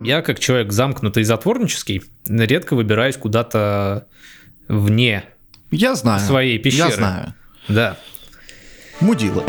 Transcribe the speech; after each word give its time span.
Я, 0.00 0.22
как 0.22 0.38
человек 0.38 0.70
замкнутый 0.70 1.22
и 1.22 1.24
затворнический, 1.24 2.04
редко 2.28 2.74
выбираюсь 2.76 3.16
куда-то 3.16 4.06
вне 4.68 5.24
Я 5.72 5.96
знаю. 5.96 6.20
своей 6.20 6.58
пещеры. 6.60 6.90
Я 6.90 6.94
знаю. 6.96 7.34
Да. 7.68 7.96
Мудила. 9.00 9.44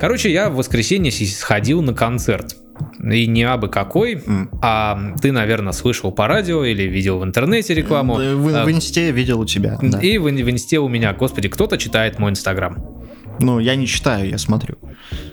Короче, 0.00 0.32
я 0.32 0.48
в 0.48 0.54
воскресенье 0.54 1.10
сходил 1.10 1.82
на 1.82 1.92
концерт. 1.92 2.56
И 3.12 3.26
не 3.26 3.44
абы 3.44 3.68
какой, 3.68 4.22
М. 4.26 4.50
а 4.62 4.98
ты, 5.20 5.32
наверное, 5.32 5.72
слышал 5.72 6.12
по 6.12 6.26
радио 6.26 6.64
или 6.64 6.82
видел 6.84 7.18
в 7.18 7.24
интернете 7.24 7.74
рекламу. 7.74 8.18
Да, 8.18 8.34
В, 8.36 8.54
А, 8.56 8.64
в 8.64 8.70
инсте 8.70 9.06
я 9.06 9.10
видел 9.12 9.40
у 9.40 9.44
тебя. 9.46 9.78
да. 9.82 9.98
И 10.00 10.18
в, 10.18 10.24
в 10.24 10.50
инсте 10.50 10.78
у 10.78 10.88
меня, 10.88 11.12
господи, 11.12 11.48
кто-то 11.48 11.78
читает 11.78 12.18
мой 12.18 12.30
инстаграм. 12.30 12.76
Ну, 13.40 13.60
я 13.60 13.76
не 13.76 13.86
читаю, 13.86 14.28
я 14.28 14.36
смотрю. 14.36 14.78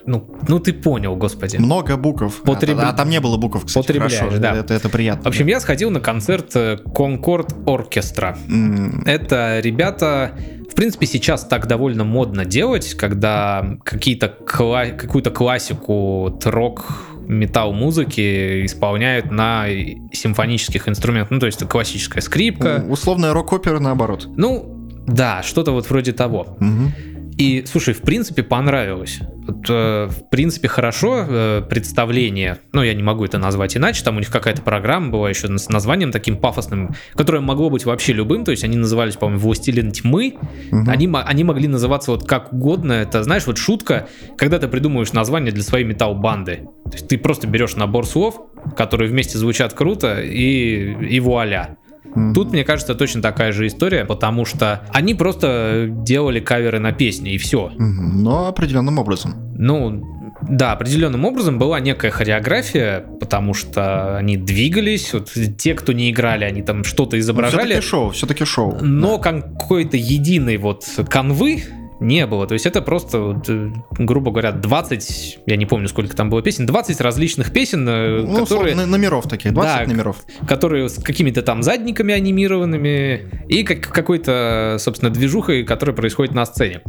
Ну, 0.06 0.30
ну 0.46 0.60
ты 0.60 0.72
понял, 0.72 1.16
господи. 1.16 1.56
Много 1.56 1.96
букв. 1.96 2.42
Потребля- 2.44 2.82
А, 2.84 2.90
а 2.90 2.92
там 2.92 3.10
не 3.10 3.20
было 3.20 3.36
букв, 3.36 3.64
кстати. 3.66 3.84
Потребляешь, 3.84 4.14
Хорошо, 4.14 4.38
да. 4.38 4.54
это, 4.54 4.74
это 4.74 4.88
приятно. 4.88 5.24
В 5.24 5.26
общем, 5.26 5.48
я 5.48 5.58
сходил 5.58 5.90
на 5.90 5.98
концерт 5.98 6.54
э, 6.54 6.78
Concord 6.84 7.64
Оркестра. 7.66 8.38
М, 8.48 9.02
Это 9.06 9.58
ребята, 9.58 10.38
в 10.70 10.74
принципе, 10.76 11.06
сейчас 11.06 11.44
так 11.46 11.66
довольно 11.66 12.04
модно 12.04 12.44
делать, 12.44 12.94
когда 12.94 13.76
какие-то 13.82 14.32
кла- 14.46 14.96
какую-то 14.96 15.30
классику 15.32 16.38
рок 16.44 16.84
металл 17.28 17.72
музыки 17.72 18.64
исполняют 18.66 19.30
на 19.30 19.66
симфонических 20.12 20.88
инструментах. 20.88 21.30
Ну, 21.30 21.40
то 21.40 21.46
есть 21.46 21.58
это 21.58 21.70
классическая 21.70 22.20
скрипка. 22.20 22.84
Условная 22.88 23.32
рок-опера 23.32 23.78
наоборот. 23.78 24.28
Ну, 24.36 24.72
да, 25.06 25.42
что-то 25.42 25.72
вот 25.72 25.88
вроде 25.88 26.12
того. 26.12 26.56
Мгм. 26.60 26.92
И, 27.38 27.64
слушай, 27.66 27.92
в 27.92 28.00
принципе, 28.00 28.42
понравилось. 28.42 29.20
Э, 29.68 30.08
в 30.08 30.28
принципе, 30.30 30.68
хорошо 30.68 31.24
э, 31.28 31.62
представление. 31.68 32.58
Ну, 32.72 32.82
я 32.82 32.94
не 32.94 33.02
могу 33.02 33.24
это 33.24 33.38
назвать 33.38 33.76
иначе. 33.76 34.04
Там 34.04 34.16
у 34.16 34.18
них 34.18 34.30
какая-то 34.30 34.62
программа 34.62 35.10
была 35.10 35.28
еще 35.28 35.56
с 35.56 35.68
названием 35.68 36.12
таким 36.12 36.36
пафосным, 36.36 36.94
которое 37.14 37.40
могло 37.40 37.70
быть 37.70 37.84
вообще 37.84 38.12
любым. 38.12 38.44
То 38.44 38.50
есть 38.50 38.64
они 38.64 38.76
назывались, 38.76 39.16
по-моему, 39.16 39.40
«Властелин 39.40 39.92
тьмы». 39.92 40.36
Мгм. 40.70 40.90
Они, 40.90 41.10
они 41.12 41.44
могли 41.44 41.68
называться 41.68 42.10
вот 42.10 42.26
как 42.26 42.52
угодно. 42.52 42.92
Это, 42.92 43.22
знаешь, 43.22 43.46
вот 43.46 43.58
шутка, 43.58 44.08
когда 44.36 44.58
ты 44.58 44.68
придумываешь 44.68 45.12
название 45.12 45.52
для 45.52 45.62
своей 45.62 45.84
металл-банды. 45.84 46.68
То 46.84 46.92
есть 46.92 47.08
ты 47.08 47.18
просто 47.18 47.46
берешь 47.46 47.76
набор 47.76 48.06
слов, 48.06 48.40
которые 48.76 49.10
вместе 49.10 49.38
звучат 49.38 49.74
круто, 49.74 50.20
и, 50.20 50.94
и 51.08 51.20
вуаля. 51.20 51.76
Мгм. 52.16 52.34
Тут, 52.34 52.52
мне 52.52 52.64
кажется, 52.64 52.94
точно 52.94 53.22
такая 53.22 53.52
же 53.52 53.66
история, 53.66 54.04
потому 54.04 54.44
что 54.44 54.82
они 54.92 55.14
просто 55.14 55.86
делали 55.88 56.40
каверы 56.40 56.78
на 56.80 56.92
песни, 56.92 57.32
и 57.32 57.38
все. 57.38 57.70
Мгм. 57.76 58.22
Но 58.22 58.48
определенным 58.48 58.98
образом. 58.98 59.34
Ну, 59.54 60.02
да, 60.48 60.72
определенным 60.72 61.24
образом 61.24 61.58
была 61.58 61.80
некая 61.80 62.10
хореография, 62.10 63.00
потому 63.20 63.54
что 63.54 64.16
они 64.16 64.36
двигались, 64.36 65.12
вот 65.12 65.30
те, 65.58 65.74
кто 65.74 65.92
не 65.92 66.10
играли, 66.10 66.44
они 66.44 66.62
там 66.62 66.84
что-то 66.84 67.18
изображали, 67.18 67.68
Все-таки 67.70 67.86
шоу, 67.86 68.10
все-таки 68.10 68.44
шоу. 68.44 68.78
но 68.82 69.18
какой-то 69.18 69.96
единой 69.96 70.56
вот 70.56 70.84
канвы 71.08 71.62
не 72.00 72.26
было. 72.26 72.46
То 72.46 72.54
есть 72.54 72.66
это 72.66 72.82
просто, 72.82 73.40
э, 73.48 73.70
грубо 73.98 74.30
говоря, 74.30 74.52
20, 74.52 75.38
я 75.46 75.56
не 75.56 75.66
помню, 75.66 75.88
сколько 75.88 76.14
там 76.14 76.30
было 76.30 76.42
песен, 76.42 76.66
20 76.66 77.00
различных 77.00 77.52
песен, 77.52 77.88
э, 77.88 78.22
Ну, 78.22 78.44
которые 78.44 78.74
номеров 78.74 79.28
таких, 79.28 79.52
20 79.52 79.86
Да, 79.86 79.92
номеров. 79.92 80.16
которые 80.46 80.88
с 80.88 81.02
какими-то 81.02 81.42
там 81.42 81.62
задниками 81.62 82.12
анимированными 82.14 83.30
и 83.48 83.62
как, 83.62 83.80
какой-то, 83.80 84.76
собственно, 84.78 85.10
движухой, 85.10 85.64
которая 85.64 85.96
происходит 85.96 86.34
на 86.34 86.44
сцене. 86.46 86.82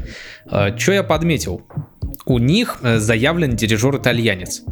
Что 0.78 0.92
я 0.92 1.04
подметил? 1.04 1.62
У 2.26 2.40
них 2.40 2.80
э, 2.84 2.98
заявлен 3.00 3.52
дирижер-итальянец. 3.56 4.64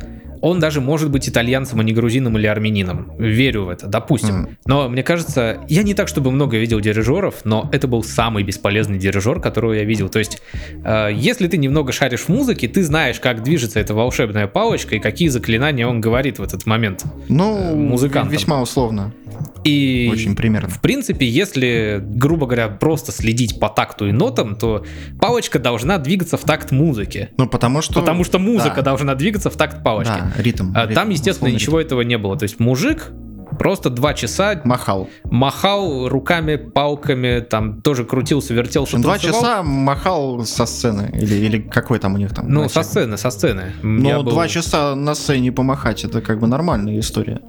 Он 0.46 0.60
даже 0.60 0.80
может 0.80 1.10
быть 1.10 1.28
итальянцем, 1.28 1.80
а 1.80 1.84
не 1.84 1.92
грузином 1.92 2.38
или 2.38 2.46
армянином. 2.46 3.14
Верю 3.18 3.64
в 3.66 3.70
это, 3.70 3.88
допустим. 3.88 4.42
Мгм. 4.42 4.58
Но 4.68 4.88
мне 4.90 5.02
кажется, 5.02 5.58
я 5.68 5.82
не 5.82 5.96
так, 5.96 6.08
чтобы 6.08 6.30
много 6.30 6.58
видел 6.58 6.80
дирижеров, 6.80 7.38
но 7.46 7.68
это 7.74 7.88
был 7.88 8.04
самый 8.04 8.44
бесполезный 8.44 9.00
дирижер, 9.00 9.40
которого 9.40 9.74
я 9.74 9.84
видел. 9.86 10.08
То 10.08 10.20
есть, 10.20 10.44
э, 10.84 11.10
если 11.16 11.48
ты 11.48 11.58
немного 11.58 11.92
шаришь 11.92 12.26
в 12.26 12.30
музыке, 12.30 12.68
ты 12.68 12.84
знаешь, 12.84 13.20
как 13.20 13.42
движется 13.42 13.80
эта 13.80 13.96
волшебная 13.96 14.46
палочка 14.46 14.96
и 14.96 15.00
какие 15.00 15.30
заклинания 15.30 15.88
он 15.88 16.00
говорит 16.00 16.38
в 16.38 16.44
этот 16.44 16.68
момент. 16.68 17.06
Ну, 17.28 17.76
музыкантом. 17.76 18.32
весьма 18.32 18.62
условно. 18.62 19.16
И 19.64 20.10
Очень 20.12 20.36
примерно. 20.36 20.70
в 20.70 20.80
принципе, 20.82 21.28
если, 21.28 22.00
грубо 22.04 22.46
говоря, 22.46 22.68
просто 22.68 23.12
следить 23.12 23.60
по 23.60 23.70
такту 23.70 24.08
и 24.08 24.12
нотам, 24.12 24.56
то 24.56 24.86
палочка 25.20 25.60
должна 25.60 25.98
двигаться 25.98 26.38
в 26.38 26.42
такт 26.44 26.72
музыки. 26.72 27.30
Ну, 27.38 27.48
потому 27.48 27.82
что... 27.82 27.94
Потому 28.00 28.24
что 28.24 28.40
музыка 28.40 28.78
да. 28.78 28.82
должна 28.84 29.16
двигаться 29.16 29.50
в 29.50 29.56
такт 29.58 29.84
палочки. 29.84 30.12
Да, 30.14 30.42
ритм. 30.42 30.72
А 30.76 30.84
ритм, 30.84 30.94
Там, 30.94 31.10
естественно, 31.10 31.50
ничего 31.50 31.80
этого 31.82 32.02
не 32.02 32.18
было. 32.18 32.38
То 32.38 32.44
есть 32.44 32.60
мужик 32.60 33.12
просто 33.60 33.90
два 33.90 34.14
часа 34.14 34.54
ритм. 34.56 34.68
Махал. 34.70 35.10
махал 35.24 36.10
руками, 36.10 36.56
палками, 36.58 37.40
там 37.40 37.82
тоже 37.82 38.04
крутился, 38.04 38.54
вертелся, 38.54 38.98
Два 38.98 39.14
танцевал. 39.14 39.42
часа 39.42 39.64
махал 39.64 40.46
со 40.46 40.66
сцены. 40.66 41.10
Или, 41.14 41.36
или 41.36 41.62
какой 41.62 42.00
там 42.00 42.16
у 42.16 42.18
них 42.18 42.34
там? 42.34 42.50
Ну, 42.50 42.64
на 42.64 42.70
со 42.70 42.84
сцены, 42.84 43.18
со 43.18 43.30
сцены. 43.30 43.72
Я 43.82 44.18
Ну, 44.18 44.24
был- 44.24 44.32
два 44.32 44.48
часа 44.48 44.96
на 44.96 45.16
сцене 45.16 45.52
помахать, 45.52 46.04
это 46.04 46.22
как 46.22 46.40
бы 46.40 46.48
нормальная 46.48 47.00
история. 47.00 47.40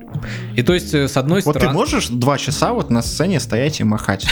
И 0.55 0.63
то 0.63 0.75
есть, 0.75 0.95
э, 0.95 1.09
с 1.09 1.17
одной 1.17 1.43
Вот 1.43 1.55
ты 1.55 1.61
стороны... 1.61 1.79
можешь 1.79 2.09
два 2.09 2.39
часа 2.39 2.73
вот 2.73 2.91
на 2.91 3.03
сцене 3.03 3.41
стоять 3.41 3.81
и 3.81 3.85
махать? 3.85 4.27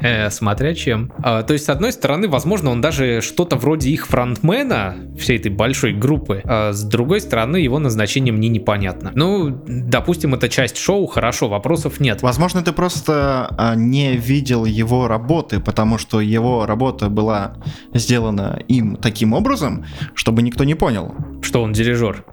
Э, 0.00 0.30
Смотря 0.30 0.74
чем. 0.74 1.12
А, 1.22 1.42
То 1.42 1.52
есть, 1.54 1.66
с 1.66 1.68
одной 1.68 1.92
стороны, 1.92 2.28
возможно, 2.28 2.70
он 2.70 2.80
даже 2.80 3.20
что-то 3.20 3.56
вроде 3.56 3.90
их 3.90 4.06
фронтмена, 4.06 4.96
всей 5.18 5.38
этой 5.38 5.50
большой 5.50 5.92
группы, 5.92 6.42
а 6.44 6.72
с 6.72 6.82
другой 6.84 7.20
стороны, 7.20 7.56
его 7.56 7.78
назначение 7.78 8.32
мне 8.32 8.48
непонятно. 8.48 9.12
Ну, 9.14 9.62
допустим, 9.66 10.34
это 10.34 10.48
часть 10.48 10.76
шоу, 10.78 11.06
хорошо, 11.06 11.48
вопросов 11.48 12.00
нет. 12.00 12.22
Возможно, 12.22 12.62
ты 12.62 12.72
просто 12.72 13.48
а, 13.58 13.74
не 13.74 14.16
видел 14.16 14.64
его 14.64 15.08
работы, 15.08 15.60
потому 15.60 15.98
что 15.98 16.20
его 16.20 16.66
работа 16.66 17.08
была 17.08 17.56
сделана 17.94 18.60
им 18.68 18.96
таким 18.96 19.32
образом, 19.32 19.84
чтобы 20.14 20.42
никто 20.42 20.64
не 20.64 20.74
понял. 20.74 21.14
Что 21.42 21.62
он 21.62 21.72
дирижер. 21.72 22.24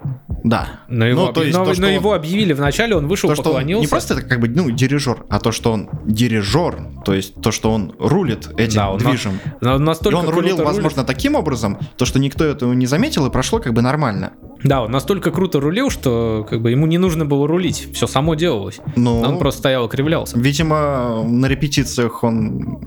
Да. 0.44 0.68
Но 0.88 1.06
его, 1.06 1.26
Ну, 1.26 1.32
то 1.32 1.42
объ- 1.42 1.46
есть 1.46 1.58
но- 1.58 1.64
то, 1.66 1.80
но 1.80 1.88
он- 1.88 1.92
его 1.94 2.12
объявили 2.14 2.52
вначале, 2.52 2.89
он 2.94 3.08
вышел, 3.08 3.28
То, 3.28 3.34
что 3.34 3.42
он 3.42 3.48
поклонился. 3.48 3.80
не 3.82 3.88
просто 3.88 4.14
это 4.14 4.22
как 4.24 4.40
бы, 4.40 4.48
ну, 4.48 4.70
дирижер, 4.70 5.24
а 5.28 5.38
то, 5.40 5.52
что 5.52 5.72
он 5.72 5.88
дирижер, 6.04 6.78
то 7.04 7.14
есть 7.14 7.34
то, 7.40 7.50
что 7.50 7.70
он 7.70 7.94
рулит 7.98 8.48
этим 8.58 8.74
Да, 8.76 8.90
он 8.90 8.98
на- 9.00 9.10
движем. 9.10 9.38
И 9.60 9.64
настолько 9.64 10.16
он 10.18 10.28
рулил, 10.28 10.56
круто 10.56 10.64
возможно, 10.72 11.04
таким 11.04 11.34
образом, 11.34 11.78
то, 11.96 12.04
что 12.04 12.18
никто 12.18 12.44
этого 12.44 12.72
не 12.72 12.86
заметил, 12.86 13.26
и 13.26 13.30
прошло 13.30 13.58
как 13.58 13.72
бы 13.74 13.82
нормально. 13.82 14.32
Да, 14.62 14.82
он 14.82 14.90
настолько 14.90 15.30
круто 15.30 15.58
рулил, 15.60 15.88
что 15.90 16.46
как 16.48 16.60
бы 16.60 16.70
ему 16.70 16.86
не 16.86 16.98
нужно 16.98 17.24
было 17.24 17.48
рулить. 17.48 17.88
Все 17.94 18.06
само 18.06 18.34
делалось. 18.34 18.78
Ну, 18.94 19.20
Он 19.22 19.38
просто 19.38 19.60
стоял 19.60 19.86
и 19.86 19.88
кривлялся. 19.88 20.38
видимо, 20.38 21.24
на 21.24 21.46
репетициях 21.46 22.22
он 22.22 22.78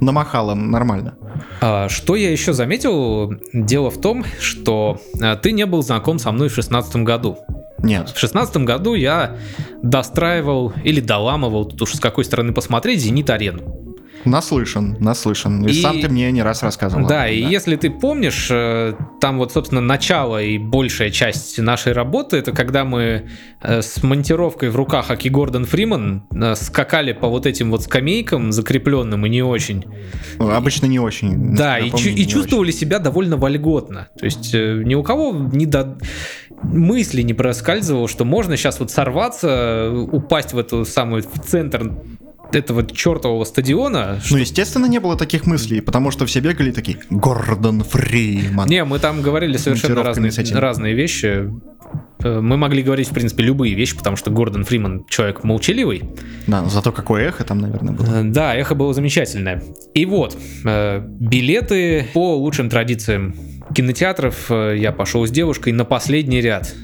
намахал 0.00 0.50
им 0.52 0.70
нормально. 0.70 1.14
А, 1.60 1.88
Что 1.90 2.16
я 2.16 2.30
еще 2.30 2.54
заметил? 2.54 3.34
Дело 3.52 3.90
в 3.90 4.00
том, 4.00 4.24
что 4.40 4.98
а, 5.20 5.36
ты 5.36 5.52
не 5.52 5.66
был 5.66 5.82
знаком 5.82 6.18
со 6.18 6.32
мной 6.32 6.48
в 6.48 6.54
шестнадцатом 6.54 7.04
году. 7.04 7.36
Нет. 7.82 8.10
В 8.10 8.18
шестнадцатом 8.18 8.64
году 8.64 8.94
я 8.94 9.36
достраивал 9.82 10.72
или 10.84 11.00
доламывал, 11.00 11.64
тут 11.64 11.82
уж 11.82 11.94
с 11.94 12.00
какой 12.00 12.24
стороны 12.24 12.52
посмотреть, 12.52 13.00
«Зенит-арену». 13.00 13.89
Наслышан, 14.24 14.96
наслышан. 15.00 15.64
И, 15.66 15.70
И- 15.70 15.80
сам 15.80 16.00
ты 16.00 16.08
мне 16.08 16.30
не 16.32 16.42
раз 16.42 16.62
рассказывал. 16.62 17.06
Да, 17.06 17.28
и 17.28 17.40
если 17.40 17.76
ты 17.76 17.90
помнишь, 17.90 18.48
э, 18.50 18.94
там 19.20 19.38
вот, 19.38 19.52
собственно, 19.52 19.80
начало 19.80 20.42
и 20.42 20.58
большая 20.58 21.10
часть 21.10 21.58
нашей 21.58 21.92
работы, 21.92 22.36
это 22.36 22.52
когда 22.52 22.84
мы 22.84 23.28
э, 23.62 23.82
с 23.82 24.02
монтировкой 24.02 24.70
в 24.70 24.76
руках 24.76 25.10
Аки 25.10 25.28
Гордон 25.28 25.64
Фриман 25.64 26.24
э, 26.34 26.54
скакали 26.54 27.12
по 27.12 27.28
вот 27.28 27.46
этим 27.46 27.70
вот 27.70 27.82
скамейкам 27.82 28.52
закрепленным 28.52 29.24
и 29.26 29.28
не 29.28 29.42
очень. 29.42 29.84
Обычно 30.38 30.86
не 30.86 30.98
очень. 30.98 31.54
Да, 31.56 31.78
и, 31.78 31.90
помню, 31.90 32.06
чу- 32.06 32.14
и 32.14 32.26
чувствовали 32.26 32.70
себя 32.70 32.98
довольно 32.98 33.36
вольготно. 33.36 34.08
То 34.18 34.24
есть 34.26 34.52
ни 34.54 34.94
у 34.94 35.02
кого 35.02 35.32
не 35.52 35.66
до 35.66 35.98
мысли 36.62 37.22
не 37.22 37.32
проскальзывало, 37.34 38.06
что 38.08 38.24
можно 38.24 38.56
сейчас 38.56 38.80
вот 38.80 38.90
сорваться, 38.90 39.90
упасть 40.12 40.52
в 40.52 40.58
эту 40.58 40.84
самую 40.84 41.22
в 41.22 41.38
центр 41.46 41.90
этого 42.54 42.86
чертового 42.86 43.44
стадиона. 43.44 44.20
Ну, 44.30 44.36
естественно, 44.38 44.86
не 44.86 44.98
было 44.98 45.16
таких 45.16 45.46
мыслей, 45.46 45.80
потому 45.80 46.10
что 46.10 46.26
все 46.26 46.40
бегали 46.40 46.70
такие 46.72 46.98
Гордон 47.10 47.82
Фриман. 47.82 48.68
Не, 48.68 48.84
мы 48.84 48.98
там 48.98 49.22
говорили 49.22 49.56
совершенно 49.56 50.02
разные, 50.02 50.32
разные 50.54 50.94
вещи. 50.94 51.50
Э, 52.22 52.40
Мы 52.40 52.56
могли 52.56 52.82
говорить, 52.82 53.08
в 53.08 53.12
принципе, 53.12 53.42
любые 53.42 53.74
вещи, 53.74 53.96
потому 53.96 54.16
что 54.16 54.30
Гордон 54.30 54.64
Фриман 54.64 55.04
человек 55.08 55.42
молчаливый. 55.44 56.02
Да, 56.46 56.62
но 56.62 56.68
зато 56.68 56.92
какое 56.92 57.28
эхо 57.28 57.44
там, 57.44 57.58
наверное, 57.58 57.94
было. 57.94 58.06
Э, 58.06 58.22
Да, 58.24 58.54
эхо 58.54 58.74
было 58.74 58.92
замечательное. 58.94 59.62
И 59.94 60.04
вот, 60.06 60.36
э, 60.64 61.02
билеты 61.04 62.06
по 62.12 62.36
лучшим 62.36 62.68
традициям 62.68 63.34
кинотеатров 63.74 64.50
я 64.50 64.92
пошел 64.92 65.26
с 65.26 65.30
девушкой 65.30 65.72
на 65.72 65.84
последний 65.84 66.40
ряд. 66.40 66.74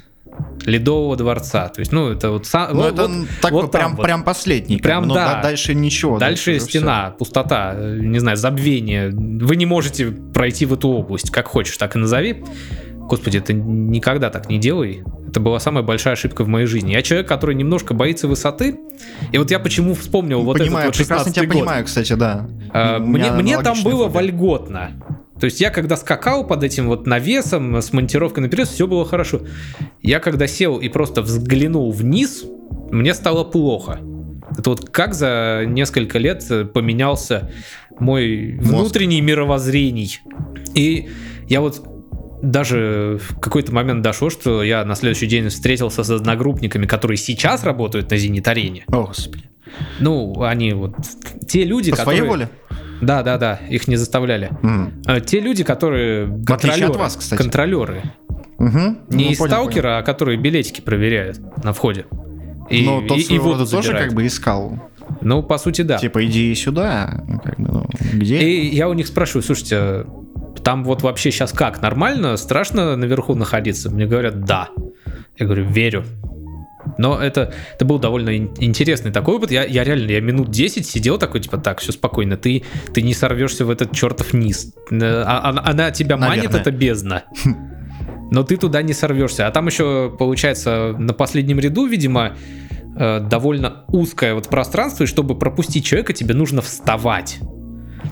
Ледового 0.64 1.16
дворца. 1.16 1.68
То 1.68 1.80
есть, 1.80 1.92
ну, 1.92 2.08
это 2.10 2.30
вот... 2.30 2.44
са- 2.44 2.70
Ну, 2.72 2.82
вот- 2.82 2.94
это 2.94 3.06
вот- 3.08 3.26
такой 3.40 3.62
вот 3.62 3.72
прям, 3.72 3.96
вот. 3.96 4.02
прям 4.04 4.24
последний. 4.24 4.78
Прям 4.78 5.06
но 5.06 5.14
да. 5.14 5.34
да- 5.34 5.42
Дальше 5.42 5.74
ничего. 5.74 6.18
Дальше 6.18 6.52
уже 6.52 6.60
стена, 6.60 7.14
пустота, 7.18 7.74
э, 7.76 7.98
не 8.00 8.18
знаю, 8.18 8.36
забвение. 8.36 9.10
Вы 9.10 9.56
не 9.56 9.66
можете 9.66 10.06
пройти 10.10 10.66
в 10.66 10.72
эту 10.74 10.88
область, 10.88 11.30
как 11.30 11.46
хочешь, 11.48 11.76
так 11.76 11.94
и 11.96 11.98
назови. 11.98 12.42
Господи, 13.08 13.38
это 13.38 13.52
никогда 13.52 14.30
так 14.30 14.48
не 14.48 14.58
делай. 14.58 15.04
Это 15.28 15.38
была 15.38 15.60
самая 15.60 15.84
большая 15.84 16.14
ошибка 16.14 16.42
в 16.42 16.48
моей 16.48 16.66
жизни. 16.66 16.92
Я 16.92 17.02
человек, 17.02 17.28
который 17.28 17.54
немножко 17.54 17.94
боится 17.94 18.26
высоты. 18.26 18.78
И 19.30 19.38
вот 19.38 19.50
я 19.52 19.60
почему 19.60 19.94
вспомнил 19.94 20.38
всё. 20.38 20.44
вот 20.46 20.58
понимаю, 20.58 20.88
этот 20.88 20.98
вот 20.98 21.06
прекрасно 21.06 21.24
16 21.26 21.34
тебя 21.34 21.46
год. 21.46 21.54
понимаю, 21.62 21.84
кстати, 21.84 22.12
да. 22.14 22.48
А, 22.72 22.98
Мне, 22.98 23.30
мне 23.30 23.62
там 23.62 23.80
было 23.84 24.08
фобия. 24.08 24.22
вольготно. 24.32 24.90
То 25.38 25.44
есть 25.44 25.60
я 25.60 25.68
когда 25.68 25.96
скакал 25.98 26.46
под 26.46 26.64
этим 26.64 26.88
вот 26.88 27.06
навесом 27.06 27.76
с 27.76 27.92
монтировкой 27.92 28.42
наперед, 28.42 28.66
все 28.68 28.86
было 28.86 29.04
хорошо. 29.04 29.42
Я 30.06 30.20
когда 30.20 30.46
сел 30.46 30.78
и 30.78 30.88
просто 30.88 31.20
взглянул 31.20 31.90
вниз, 31.90 32.44
мне 32.90 33.12
стало 33.12 33.44
плохо. 33.44 34.00
Это 34.56 34.70
вот 34.70 34.88
как 34.90 35.14
за 35.14 35.64
несколько 35.66 36.18
лет 36.18 36.44
поменялся 36.72 37.50
мой 37.98 38.54
Мозг. 38.54 38.70
внутренний 38.70 39.20
мировоззрений. 39.20 40.20
И 40.74 41.08
я 41.48 41.60
вот 41.60 41.82
даже 42.42 43.18
в 43.20 43.40
какой-то 43.40 43.72
момент 43.72 44.02
дошло, 44.02 44.30
что 44.30 44.62
я 44.62 44.84
на 44.84 44.94
следующий 44.94 45.26
день 45.26 45.48
встретился 45.48 46.04
с 46.04 46.10
одногруппниками, 46.10 46.86
которые 46.86 47.16
сейчас 47.16 47.64
работают 47.64 48.10
на 48.10 48.16
Зенит-арене. 48.16 48.84
О, 48.88 49.06
господи. 49.06 49.50
Ну, 49.98 50.42
они 50.42 50.72
вот 50.72 50.94
те 51.48 51.64
люди, 51.64 51.90
По 51.90 51.96
которые... 51.98 52.18
своей 52.18 52.30
воле? 52.30 52.48
Да, 53.02 53.22
да, 53.22 53.36
да, 53.38 53.60
их 53.68 53.88
не 53.88 53.96
заставляли. 53.96 54.50
А, 55.06 55.20
Те 55.20 55.40
люди, 55.40 55.64
которые 55.64 56.26
контролеры, 56.46 56.90
от 56.92 56.96
вас, 56.96 57.16
кстати. 57.16 57.40
контролеры. 57.42 58.02
Мгм. 58.58 58.98
Не 59.10 59.24
Ну, 59.26 59.30
из 59.32 59.38
понял, 59.38 59.50
сталкера, 59.52 59.98
а 59.98 60.02
которые 60.02 60.38
билетики 60.38 60.80
проверяют 60.80 61.38
на 61.62 61.72
входе. 61.72 62.06
И, 62.70 62.84
понял. 62.84 63.00
Но 63.02 63.06
тот 63.06 63.18
и- 63.18 63.34
и 63.34 63.38
рода 63.38 63.66
тоже 63.70 63.88
забирают. 63.88 64.06
как 64.08 64.14
бы 64.16 64.26
искал. 64.26 64.78
Ну, 65.20 65.42
по 65.42 65.58
сути, 65.58 65.82
да. 65.82 65.98
Типа, 65.98 66.24
иди 66.24 66.54
сюда. 66.54 67.22
Ну, 67.28 67.38
как 67.40 67.56
бы, 67.60 67.68
ну, 67.72 67.86
где? 68.12 68.38
И 68.38 68.74
я 68.74 68.88
у 68.88 68.92
них 68.94 69.06
спрашиваю, 69.06 69.42
слушайте, 69.42 70.04
там 70.64 70.82
вот 70.84 71.02
вообще 71.02 71.30
сейчас 71.30 71.52
как, 71.52 71.80
нормально? 71.82 72.36
Страшно 72.36 72.96
наверху 72.96 73.34
находиться? 73.34 73.90
Мне 73.90 74.06
говорят, 74.06 74.44
да. 74.44 74.70
Я 75.38 75.46
говорю, 75.46 75.64
верю. 75.66 76.04
Но 76.98 77.18
это, 77.20 77.52
это 77.74 77.84
был 77.84 77.98
довольно 77.98 78.30
ин- 78.36 78.50
интересный 78.58 79.12
такой 79.12 79.34
опыт. 79.36 79.50
Я, 79.50 79.64
я 79.64 79.84
реально, 79.84 80.10
я 80.10 80.20
минут 80.20 80.50
10 80.50 80.86
сидел 80.86 81.18
такой, 81.18 81.40
типа, 81.40 81.58
так, 81.58 81.80
все 81.80 81.92
спокойно, 81.92 82.36
ты, 82.36 82.62
ты 82.94 83.02
не 83.02 83.12
сорвешься 83.12 83.64
в 83.64 83.70
этот 83.70 83.92
чертов 83.92 84.32
низ. 84.32 84.72
Э, 84.90 85.22
а- 85.26 85.48
Она, 85.50 85.62
она 85.66 85.90
тебя 85.90 86.16
манит, 86.16 86.36
Наверное. 86.44 86.60
это 86.60 86.70
бездна. 86.70 87.24
Но 88.30 88.42
ты 88.42 88.56
туда 88.56 88.82
не 88.82 88.92
сорвешься. 88.92 89.46
А 89.46 89.50
там 89.50 89.66
еще, 89.66 90.14
получается, 90.18 90.94
на 90.98 91.12
последнем 91.12 91.60
ряду, 91.60 91.86
видимо, 91.86 92.36
э, 92.96 93.20
довольно 93.20 93.84
узкое 93.88 94.34
вот 94.34 94.48
пространство, 94.48 95.04
и 95.04 95.06
чтобы 95.06 95.38
пропустить 95.38 95.84
человека, 95.84 96.12
тебе 96.12 96.34
нужно 96.34 96.62
вставать. 96.62 97.38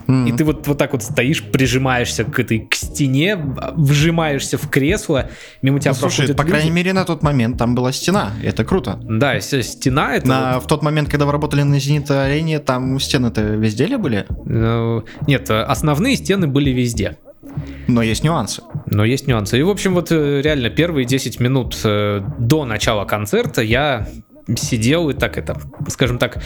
М. 0.08 0.26
И 0.26 0.32
ты 0.32 0.44
вот, 0.44 0.66
вот 0.66 0.78
так 0.78 0.93
вот 0.93 1.02
стоишь, 1.02 1.43
прижимаешься 1.43 2.25
к 2.25 2.38
этой 2.38 2.61
к 2.61 2.75
стене, 2.75 3.38
вжимаешься 3.76 4.58
в 4.58 4.69
кресло, 4.69 5.31
мимо 5.62 5.81
тебя 5.81 5.93
Ну, 5.93 5.96
слушай, 5.96 6.16
проходят 6.19 6.37
по 6.37 6.43
люди. 6.43 6.50
крайней 6.52 6.70
мере, 6.70 6.93
на 6.93 7.05
тот 7.05 7.22
момент 7.22 7.58
там 7.58 7.75
была 7.75 7.93
стена. 7.93 8.32
Это 8.43 8.64
круто. 8.64 8.99
Да, 9.02 9.40
стена 9.40 10.16
это... 10.16 10.26
На, 10.26 10.61
в 10.61 10.66
тот 10.66 10.82
момент, 10.82 11.08
когда 11.08 11.26
вы 11.26 11.32
работали 11.32 11.62
на 11.62 11.78
Зенит-арене, 11.78 12.58
там 12.58 12.99
стены-то 13.00 13.43
везде 13.43 13.87
ли 13.87 13.96
были? 13.96 14.26
вот, 14.28 14.49
э, 14.49 15.02
нет, 15.26 15.50
основные 15.50 16.16
стены 16.16 16.46
были 16.46 16.70
везде. 16.70 17.19
Но 17.88 18.02
есть 18.02 18.25
нюансы. 18.25 18.62
Но 18.87 19.05
есть 19.05 19.26
нюансы. 19.26 19.58
И, 19.58 19.62
в 19.62 19.70
общем, 19.70 19.94
вот 19.94 20.11
э, 20.11 20.41
реально 20.43 20.70
первые 20.70 21.05
10 21.05 21.41
минут 21.41 21.79
э, 21.85 22.23
до 22.38 22.64
начала 22.64 23.05
концерта 23.05 23.62
я 23.62 24.08
сидел 24.56 25.08
и 25.11 25.14
так 25.14 25.38
это, 25.38 25.56
скажем 25.88 26.19
так, 26.19 26.43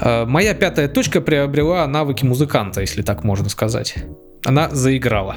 э, 0.00 0.24
моя 0.24 0.54
пятая 0.54 0.88
точка 0.88 1.20
приобрела 1.20 1.86
навыки 1.86 2.24
музыканта, 2.24 2.80
если 2.80 3.02
так 3.02 3.24
можно 3.24 3.48
сказать. 3.48 3.96
Она 4.44 4.68
заиграла. 4.70 5.36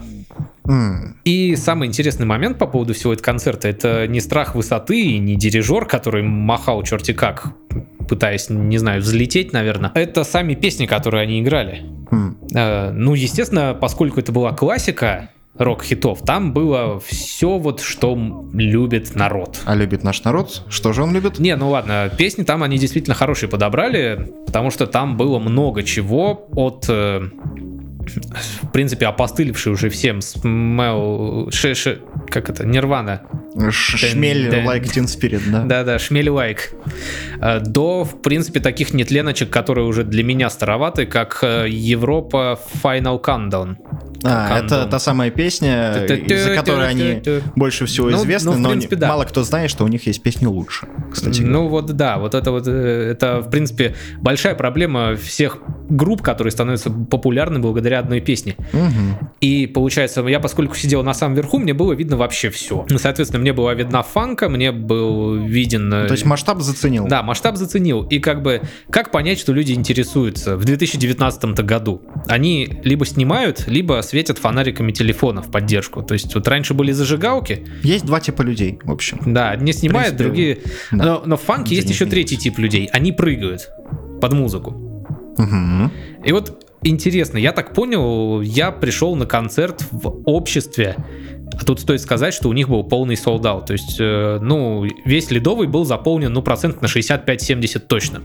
М. 0.68 1.16
И 1.24 1.56
самый 1.56 1.88
интересный 1.88 2.26
момент 2.26 2.58
по 2.58 2.68
поводу 2.68 2.94
всего 2.94 3.14
этого 3.14 3.24
концерта 3.24 3.68
это 3.70 4.06
не 4.08 4.20
страх 4.20 4.54
высоты 4.56 5.00
и 5.00 5.18
не 5.18 5.36
дирижер, 5.36 5.86
который 5.86 6.24
махал 6.24 6.84
черти 6.84 7.14
как, 7.14 7.54
пытаясь, 8.10 8.50
не 8.50 8.78
знаю, 8.78 9.02
взлететь, 9.02 9.54
наверное. 9.54 9.92
Это 9.96 10.24
сами 10.24 10.56
песни, 10.56 10.86
которые 10.86 11.24
они 11.24 11.42
играли. 11.42 11.84
М. 12.12 12.38
Э, 12.54 12.92
Ну, 12.92 13.14
естественно, 13.14 13.78
поскольку 13.80 14.20
это 14.20 14.32
была 14.32 14.52
классика 14.52 15.30
рок-хитов, 15.58 16.22
там 16.22 16.54
было 16.54 17.00
все 17.00 17.58
вот, 17.58 17.80
что 17.80 18.16
любит 18.54 19.16
народ. 19.16 19.60
А 19.66 19.74
любит 19.74 20.04
наш 20.04 20.24
народ? 20.24 20.64
Что 20.70 20.94
же 20.94 21.02
он 21.02 21.14
любит? 21.14 21.40
Не, 21.40 21.56
ну 21.56 21.70
ладно, 21.70 22.12
песни 22.16 22.44
там 22.44 22.62
они 22.62 22.78
действительно 22.78 23.16
хорошие 23.16 23.50
подобрали, 23.50 24.32
потому 24.46 24.70
что 24.70 24.86
там 24.86 25.18
было 25.18 25.40
много 25.40 25.82
чего 25.84 26.48
от, 26.52 26.86
э, 26.90 27.30
в 28.10 28.72
принципе, 28.72 29.06
опостылевший 29.08 29.72
уже 29.72 29.90
всем 29.90 30.22
смел, 30.22 31.50
ше- 31.52 31.76
ше- 31.76 32.00
как 32.30 32.50
это, 32.50 32.66
Нирвана, 32.66 33.22
Шмель 33.72 34.50
Дэн- 34.50 34.66
like 34.66 34.84
Teen 34.84 35.06
Spirit, 35.06 35.42
да? 35.52 35.64
да-да, 35.64 36.00
шмель 36.00 36.30
лайк, 36.30 36.72
Э, 37.40 37.60
до, 37.60 38.04
в 38.04 38.22
принципе, 38.24 38.60
таких 38.60 38.94
нетленочек, 38.96 39.52
которые 39.52 39.86
уже 39.86 40.04
для 40.04 40.24
меня 40.24 40.50
староваты, 40.50 41.06
как 41.06 41.40
э, 41.44 41.68
Европа 41.70 42.60
Final 42.84 43.22
Countdown. 43.24 43.76
А, 44.24 44.58
это 44.60 44.86
та 44.88 44.98
самая 44.98 45.30
песня, 45.30 45.94
из-за 46.06 46.56
которой 46.56 46.88
они 46.90 47.22
больше 47.56 47.86
всего 47.86 48.10
Ну, 48.10 48.18
известны, 48.18 48.52
ну, 48.52 48.58
в 48.58 48.60
но 48.60 48.70
принципе, 48.70 48.96
не- 48.96 49.02
да. 49.02 49.10
мало 49.10 49.24
кто 49.26 49.44
знает, 49.44 49.70
что 49.70 49.84
у 49.84 49.88
них 49.88 50.08
есть 50.08 50.24
песни 50.24 50.48
лучше, 50.48 50.88
кстати. 51.14 51.42
Ну 51.42 51.68
вот 51.68 51.86
да, 51.96 52.18
вот 52.18 52.34
это 52.34 52.50
вот, 52.52 52.68
э, 52.68 53.12
это 53.12 53.42
в 53.42 53.52
принципе 53.52 53.94
большая 54.20 54.56
проблема 54.56 55.16
всех 55.16 55.60
групп, 55.90 56.24
которые 56.24 56.52
становятся 56.52 56.90
популярны 56.90 57.60
благодаря 57.60 58.00
одной 58.00 58.20
песне. 58.22 58.56
И 59.42 59.68
получается, 59.68 60.22
я 60.28 60.40
поскольку 60.40 60.76
сидел 60.76 61.04
на 61.04 61.14
самом 61.14 61.36
верху, 61.36 61.60
мне 61.60 61.74
было 61.76 61.94
видно 61.94 62.18
вообще 62.18 62.50
все. 62.50 62.84
Ну, 62.90 62.98
соответственно, 62.98 63.44
мне 63.48 63.54
была 63.54 63.74
видна 63.74 64.04
фанка, 64.04 64.50
мне 64.50 64.74
был 64.74 65.36
виден... 65.36 65.94
э, 65.94 66.08
То 66.08 66.12
есть 66.12 66.26
масштаб 66.26 66.60
заценил. 66.60 67.08
Да, 67.08 67.24
масштаб 67.24 67.56
заценил. 67.56 68.04
И 68.04 68.20
как 68.20 68.42
бы, 68.42 68.62
как 68.90 69.10
понять, 69.10 69.40
что 69.40 69.54
люди 69.54 69.72
интересуются 69.72 70.58
в 70.58 70.66
2019 70.66 71.62
году? 71.62 72.02
Они 72.28 72.68
либо 72.84 73.06
снимают, 73.06 73.66
либо 73.68 74.02
светят 74.04 74.38
фонариками 74.38 74.92
телефона 74.92 75.42
в 75.42 75.50
поддержку. 75.50 76.04
То 76.04 76.14
есть 76.14 76.36
вот 76.36 76.46
раньше 76.46 76.74
были 76.74 76.92
зажигалки, 76.92 77.66
Есть 77.84 78.06
два 78.06 78.20
типа 78.20 78.42
людей, 78.42 78.80
в 78.84 78.92
общем. 78.92 79.20
да, 79.26 79.52
одни 79.52 79.72
снимают, 79.72 80.18
принципе, 80.18 80.24
другие... 80.26 80.58
да. 80.92 81.06
Но, 81.06 81.24
но 81.26 81.38
в 81.38 81.42
фанке 81.42 81.74
есть 81.76 81.90
еще 81.90 82.06
третий 82.06 82.36
тип 82.36 82.58
людей. 82.60 82.90
Они 82.92 83.14
прыгают 83.14 83.70
под 84.20 84.34
музыку. 84.34 84.72
Мгм. 85.38 85.90
И 86.26 86.34
вот 86.34 86.66
интересно, 86.84 87.38
я 87.38 87.54
так 87.54 87.74
понял, 87.74 88.42
я 88.42 88.72
пришел 88.72 89.16
на 89.16 89.26
концерт 89.26 89.86
в 89.92 90.22
обществе, 90.26 90.96
а 91.54 91.64
тут 91.66 91.80
стоит 91.80 92.02
сказать, 92.02 92.34
что 92.34 92.50
у 92.50 92.54
них 92.54 92.70
был 92.70 92.84
полный 92.84 93.18
солдат. 93.18 93.66
То 93.68 93.74
есть, 93.74 93.98
э, 94.00 94.40
ну, 94.42 94.86
весь 95.06 95.32
ледовый 95.32 95.68
был 95.68 95.86
заполнен, 95.86 96.32
ну, 96.32 96.42
процент 96.42 96.82
на 96.82 96.88
65-70 96.88 97.80
точно. 97.88 98.22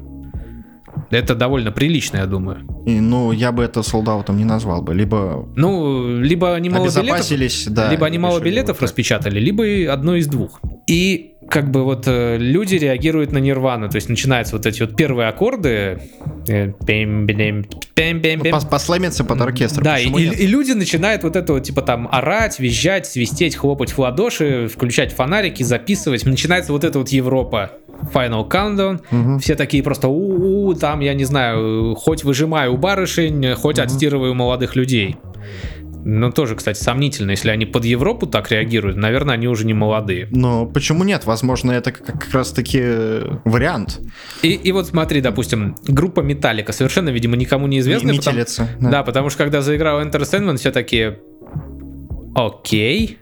Это 1.12 1.34
довольно 1.34 1.72
прилично, 1.72 2.18
я 2.18 2.26
думаю. 2.26 2.58
И, 2.86 3.00
ну, 3.00 3.32
я 3.32 3.52
бы 3.52 3.62
это 3.62 3.82
солдатом 3.82 4.36
не 4.38 4.44
назвал 4.44 4.82
бы. 4.82 4.94
Либо 4.94 5.48
Ну, 5.56 6.18
либо 6.18 6.54
они 6.54 6.70
мало 6.70 6.86
билетов, 6.88 7.28
да. 7.68 7.90
либо 7.90 8.06
они 8.06 8.18
мало 8.18 8.40
билетов 8.40 8.80
вот 8.80 8.82
распечатали, 8.82 9.38
либо 9.38 9.66
и 9.66 9.84
одно 9.84 10.16
из 10.16 10.26
двух. 10.26 10.60
И 10.86 11.32
как 11.48 11.70
бы 11.70 11.84
вот 11.84 12.04
э, 12.06 12.38
люди 12.38 12.76
реагируют 12.76 13.32
на 13.32 13.38
Нирвану, 13.38 13.88
то 13.88 13.96
есть 13.96 14.08
начинаются 14.08 14.56
вот 14.56 14.64
эти 14.64 14.80
вот 14.80 14.96
первые 14.96 15.28
аккорды, 15.28 16.00
э, 16.48 16.72
пем-бем, 16.86 17.66
пем-бем-бем. 17.94 18.52
Ну, 18.52 18.58
пос- 18.58 18.68
Послэмиться 18.68 19.24
под 19.24 19.40
оркестр. 19.40 19.82
Да, 19.82 19.98
и, 19.98 20.08
и 20.08 20.46
люди 20.46 20.72
начинают 20.72 21.24
вот 21.24 21.36
это 21.36 21.52
вот, 21.52 21.64
типа 21.64 21.82
там 21.82 22.08
орать, 22.10 22.58
визжать, 22.58 23.06
свистеть, 23.06 23.56
хлопать 23.56 23.90
в 23.92 23.98
ладоши, 23.98 24.68
включать 24.68 25.12
фонарики, 25.12 25.62
записывать. 25.62 26.24
Начинается 26.24 26.72
вот 26.72 26.84
эта 26.84 26.98
вот 26.98 27.08
Европа. 27.10 27.72
Final 28.12 28.48
Countdown. 28.48 29.00
Мгм. 29.10 29.38
Все 29.38 29.54
такие 29.54 29.82
просто 29.82 30.08
у 30.08 30.74
там, 30.74 31.00
я 31.00 31.14
не 31.14 31.24
знаю, 31.24 31.94
хоть 31.94 32.24
выжимаю 32.24 32.74
у 32.74 32.76
барышень, 32.76 33.54
хоть 33.54 33.78
отстирываю 33.78 34.34
молодых 34.34 34.76
людей. 34.76 35.16
Ну, 36.04 36.32
тоже, 36.32 36.56
кстати, 36.56 36.78
сомнительно, 36.78 37.30
если 37.30 37.50
они 37.50 37.64
под 37.64 37.84
Европу 37.84 38.26
так 38.26 38.50
реагируют, 38.50 38.96
наверное, 38.96 39.34
они 39.34 39.46
уже 39.46 39.64
не 39.64 39.72
молодые. 39.72 40.26
Но 40.32 40.66
почему 40.66 41.04
нет? 41.04 41.26
Возможно, 41.26 41.70
это 41.70 41.92
как, 41.92 42.28
раз-таки 42.32 42.80
э, 42.82 43.28
вариант. 43.44 44.00
И, 44.42 44.50
и 44.50 44.72
вот 44.72 44.88
смотри, 44.88 45.20
допустим, 45.20 45.76
группа 45.86 46.20
Металлика, 46.20 46.72
совершенно, 46.72 47.10
видимо, 47.10 47.36
никому 47.36 47.68
не 47.68 47.78
известная. 47.78 48.16
потому- 48.16 48.36
Метелица. 48.36 48.68
Да. 48.80 49.04
потому 49.04 49.28
что 49.28 49.38
когда 49.38 49.60
заиграл 49.62 50.00
Enter 50.02 50.22
Sandman, 50.22 50.56
все 50.56 50.72
такие 50.72 51.20
окей. 52.34 53.18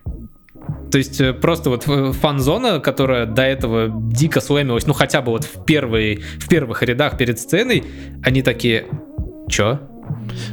То 0.91 0.99
есть 0.99 1.21
э, 1.21 1.33
просто 1.33 1.71
вот 1.71 1.87
э, 1.87 2.13
фан-зона, 2.13 2.81
которая 2.81 3.27
до 3.27 3.43
этого 3.43 3.89
дико 4.13 4.41
слэмилась, 4.41 4.87
ну 4.87 4.93
хотя 4.93 5.23
бы 5.23 5.33
вот 5.33 5.45
в, 5.45 5.65
первой, 5.65 6.17
в 6.39 6.49
первых 6.49 6.83
рядах 6.83 7.17
перед 7.17 7.39
сценой, 7.39 7.85
они 8.23 8.43
такие, 8.43 8.87
чё? 9.49 9.81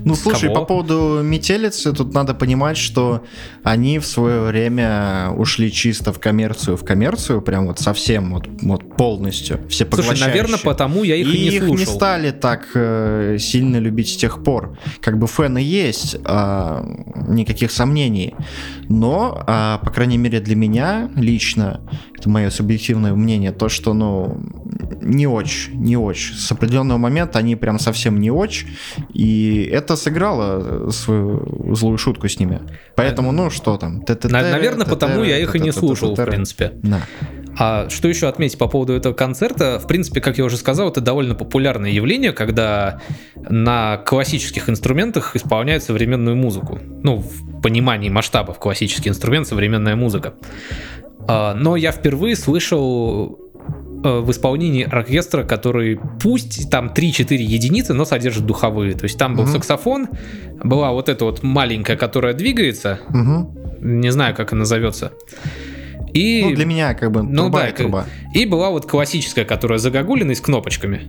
Ну, 0.05 0.15
слушай, 0.15 0.49
Кого? 0.49 0.61
по 0.61 0.65
поводу 0.65 1.21
метелицы, 1.23 1.93
тут 1.93 2.13
надо 2.13 2.33
понимать, 2.33 2.77
что 2.77 3.23
они 3.63 3.99
в 3.99 4.05
свое 4.05 4.41
время 4.41 5.29
ушли 5.35 5.71
чисто 5.71 6.13
в 6.13 6.19
коммерцию, 6.19 6.77
в 6.77 6.85
коммерцию, 6.85 7.41
прям 7.41 7.67
вот 7.67 7.79
совсем 7.79 8.33
вот, 8.33 8.47
вот 8.61 8.95
полностью, 8.95 9.59
все 9.69 9.85
Слушай, 9.91 10.19
наверное, 10.19 10.59
потому 10.59 11.03
я 11.03 11.15
их 11.15 11.27
и, 11.27 11.31
не 11.31 11.47
их 11.55 11.63
слушал. 11.63 11.77
не 11.77 11.85
стали 11.85 12.31
так 12.31 12.67
э, 12.73 13.37
сильно 13.39 13.77
любить 13.77 14.09
с 14.09 14.17
тех 14.17 14.43
пор. 14.43 14.77
Как 15.01 15.17
бы 15.17 15.27
фэны 15.27 15.59
есть, 15.59 16.17
а, 16.25 16.85
никаких 17.27 17.71
сомнений. 17.71 18.35
Но, 18.89 19.43
а, 19.47 19.79
по 19.79 19.91
крайней 19.91 20.17
мере, 20.17 20.39
для 20.39 20.55
меня 20.55 21.09
лично, 21.15 21.81
это 22.17 22.29
мое 22.29 22.49
субъективное 22.49 23.13
мнение, 23.13 23.51
то, 23.51 23.69
что, 23.69 23.93
ну, 23.93 24.39
не 25.01 25.27
очень, 25.27 25.73
не 25.81 25.97
очень. 25.97 26.35
С 26.35 26.51
определенного 26.51 26.97
момента 26.97 27.39
они 27.39 27.55
прям 27.55 27.79
совсем 27.79 28.19
не 28.19 28.31
очень, 28.31 28.69
и 29.13 29.66
это 29.67 29.95
сыграло 29.95 30.89
свою 30.91 31.75
злую 31.75 31.97
шутку 31.97 32.27
с 32.27 32.39
ними. 32.39 32.61
Поэтому, 32.95 33.31
ну, 33.31 33.49
что 33.49 33.77
там? 33.77 34.03
Наверное, 34.23 34.85
потому 34.85 35.23
я 35.23 35.37
их 35.37 35.55
и 35.55 35.59
не 35.59 35.71
слушал, 35.71 36.15
в 36.15 36.25
принципе. 36.25 36.73
А 37.59 37.89
что 37.89 38.07
еще 38.07 38.27
отметить 38.27 38.59
по 38.59 38.67
поводу 38.67 38.93
этого 38.93 39.13
концерта? 39.13 39.79
В 39.79 39.87
принципе, 39.87 40.21
как 40.21 40.37
я 40.37 40.45
уже 40.45 40.57
сказал, 40.57 40.89
это 40.89 41.01
довольно 41.01 41.33
популярное 41.33 41.89
явление, 41.89 42.31
когда 42.31 43.01
на 43.35 43.97
классических 43.97 44.69
инструментах 44.69 45.35
исполняют 45.35 45.83
современную 45.83 46.35
музыку. 46.35 46.79
Ну, 47.03 47.17
в 47.17 47.61
понимании 47.61 48.09
масштабов 48.09 48.59
классический 48.59 49.09
инструмент, 49.09 49.47
современная 49.47 49.95
музыка. 49.95 50.35
А, 51.27 51.55
Но 51.55 51.75
я 51.75 51.91
впервые 51.91 52.35
слышал 52.35 53.39
э, 53.39 53.86
в 54.03 54.29
исполнении 54.31 54.83
оркестра, 54.83 55.43
который 55.43 55.99
пусть 56.21 56.69
там 56.69 56.91
3-4 56.95 57.35
единицы, 57.37 57.93
но 57.93 58.05
содержит 58.05 58.45
духовые. 58.45 58.93
То 58.93 59.05
есть 59.05 59.17
там 59.17 59.35
был 59.35 59.43
Мгм. 59.43 59.53
саксофон, 59.53 60.07
была 60.63 60.91
вот 60.91 61.09
эта 61.09 61.25
вот 61.25 61.43
маленькая, 61.43 61.97
которая 61.97 62.33
двигается, 62.33 62.99
Мгм. 63.09 63.49
не 63.81 64.11
знаю, 64.11 64.35
как 64.35 64.53
она 64.53 64.59
назовется. 64.59 65.11
И... 66.13 66.41
Ну, 66.43 66.55
для 66.55 66.65
меня 66.65 66.93
как 66.93 67.11
бы 67.11 67.21
Ну 67.23 67.43
труба 67.43 67.59
да, 67.61 67.67
и 67.69 67.73
труба. 67.73 68.05
И 68.33 68.45
была 68.45 68.69
вот 68.69 68.85
классическая, 68.85 69.45
которая 69.45 69.77
загогулина 69.79 70.31
и 70.31 70.35
с 70.35 70.41
кнопочками. 70.41 71.01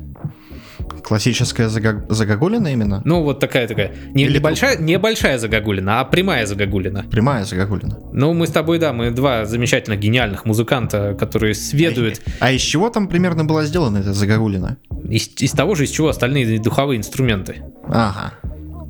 Классическая 1.03 1.69
зага- 1.69 2.05
загогулина 2.13 2.69
именно? 2.69 3.03
Ну, 3.05 3.23
вот 3.23 3.41
такая-такая. 3.41 3.93
Не, 4.15 4.25
Или 4.25 4.39
небольшая, 4.39 4.79
небольшая 4.79 5.39
загогулина, 5.39 6.01
а 6.01 6.05
прямая 6.05 6.47
загогулина. 6.47 7.05
Прямая 7.11 7.45
загогулина. 7.45 7.99
Ну, 8.13 8.35
мы 8.35 8.47
с 8.47 8.51
тобой, 8.51 8.79
да, 8.79 8.93
мы 8.93 9.11
два 9.11 9.45
замечательных, 9.47 10.01
гениальных 10.01 10.45
музыканта, 10.45 11.15
которые 11.19 11.55
сведают 11.55 12.21
А 12.41 12.51
из 12.53 12.61
чего 12.61 12.91
там 12.91 13.09
примерно 13.09 13.45
была 13.45 13.65
сделана 13.65 13.99
эта 13.99 14.13
загогулина? 14.13 14.77
из, 15.09 15.29
из 15.41 15.53
того 15.53 15.75
же, 15.75 15.85
из 15.85 15.91
чего 15.91 16.09
остальные 16.09 16.59
духовые 16.61 16.99
инструменты. 16.99 17.57
Ага. 17.87 18.35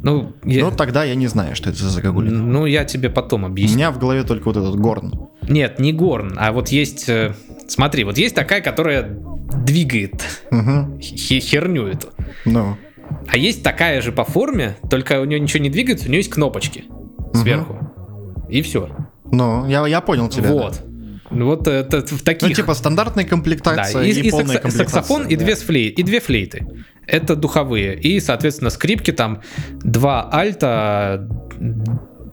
Ну, 0.02 0.32
я, 0.44 0.64
Ну, 0.64 0.70
тогда 0.70 1.02
я 1.04 1.14
не 1.16 1.26
знаю, 1.26 1.56
что 1.56 1.70
это 1.70 1.78
за 1.80 1.90
загогулина. 1.90 2.38
ну, 2.42 2.66
я 2.66 2.84
тебе 2.84 3.10
потом 3.10 3.44
У 3.44 3.46
объясню. 3.46 3.76
меня 3.76 3.90
в 3.90 3.98
голове 3.98 4.22
только 4.22 4.46
вот 4.46 4.56
этот 4.56 4.76
горн. 4.76 5.28
Нет, 5.48 5.78
не 5.80 5.92
горн, 5.92 6.34
а 6.38 6.52
вот 6.52 6.68
есть... 6.68 7.08
э, 7.08 7.34
Смотри, 7.66 8.04
вот 8.04 8.16
есть 8.16 8.34
такая, 8.34 8.60
которая 8.62 9.18
двигает 9.52 10.22
Угу. 10.50 11.00
хе- 11.00 11.40
херню 11.40 11.86
эту. 11.86 12.08
Ну. 12.44 12.76
А 13.26 13.36
есть 13.38 13.62
такая 13.62 14.00
же 14.02 14.12
по 14.12 14.24
форме, 14.24 14.76
только 14.90 15.20
у 15.20 15.24
нее 15.24 15.40
ничего 15.40 15.62
не 15.62 15.70
двигается, 15.70 16.06
у 16.06 16.08
нее 16.08 16.18
есть 16.18 16.30
кнопочки 16.30 16.84
сверху. 17.34 17.78
И 18.48 18.62
все. 18.62 18.88
Ну, 19.30 19.66
я, 19.68 19.86
я 19.86 20.00
понял 20.00 20.28
тебя. 20.28 20.48
да. 20.48 20.52
Вот. 20.54 20.80
Ну 21.30 21.44
Вот 21.46 21.68
это 21.68 22.00
в 22.06 22.22
таких. 22.22 22.48
Ну, 22.48 22.54
типа 22.54 22.72
стандартная 22.74 23.24
да, 23.24 23.30
комплектация 23.30 24.02
и, 24.02 24.10
и, 24.12 24.28
и 24.28 24.30
полная 24.30 24.56
саксо- 24.56 24.60
комплектация. 24.60 24.86
саксофон 24.86 25.26
и, 25.26 25.36
да. 25.36 25.44
две 25.44 25.54
флей, 25.56 25.88
и 25.90 26.02
две 26.02 26.20
флейты. 26.20 26.66
Это 27.06 27.36
духовые. 27.36 27.98
И, 27.98 28.18
соответственно, 28.20 28.70
скрипки 28.70 29.12
там 29.12 29.42
два 29.82 30.30
альта, 30.32 31.28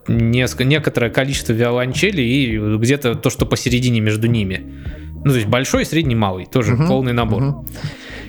неск- 0.08 0.64
некоторое 0.64 1.10
количество 1.12 1.52
виолончелей 1.54 2.26
и 2.26 2.78
где-то 2.78 3.16
то, 3.16 3.30
что 3.30 3.46
посередине 3.46 4.00
между 4.00 4.28
ними. 4.28 4.74
Ну, 5.26 5.32
то 5.32 5.36
есть 5.38 5.48
большой, 5.50 5.86
средний, 5.86 6.16
малый. 6.16 6.46
Тоже 6.46 6.74
Мгм, 6.76 6.88
полный 6.88 7.12
набор. 7.14 7.42
мгм. 7.42 7.68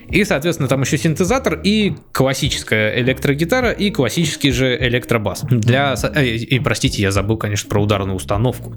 И, 0.08 0.24
соответственно, 0.24 0.68
там 0.68 0.80
еще 0.82 0.98
синтезатор 0.98 1.60
и 1.62 1.94
классическая 2.12 2.98
электрогитара 3.00 3.70
и 3.72 3.90
классический 3.90 4.50
же 4.52 4.76
электробас. 4.80 5.42
Для... 5.50 5.94
э, 6.14 6.26
И, 6.26 6.58
простите, 6.60 7.02
я 7.02 7.10
забыл, 7.10 7.36
конечно, 7.36 7.68
про 7.68 7.82
ударную 7.82 8.16
установку. 8.16 8.72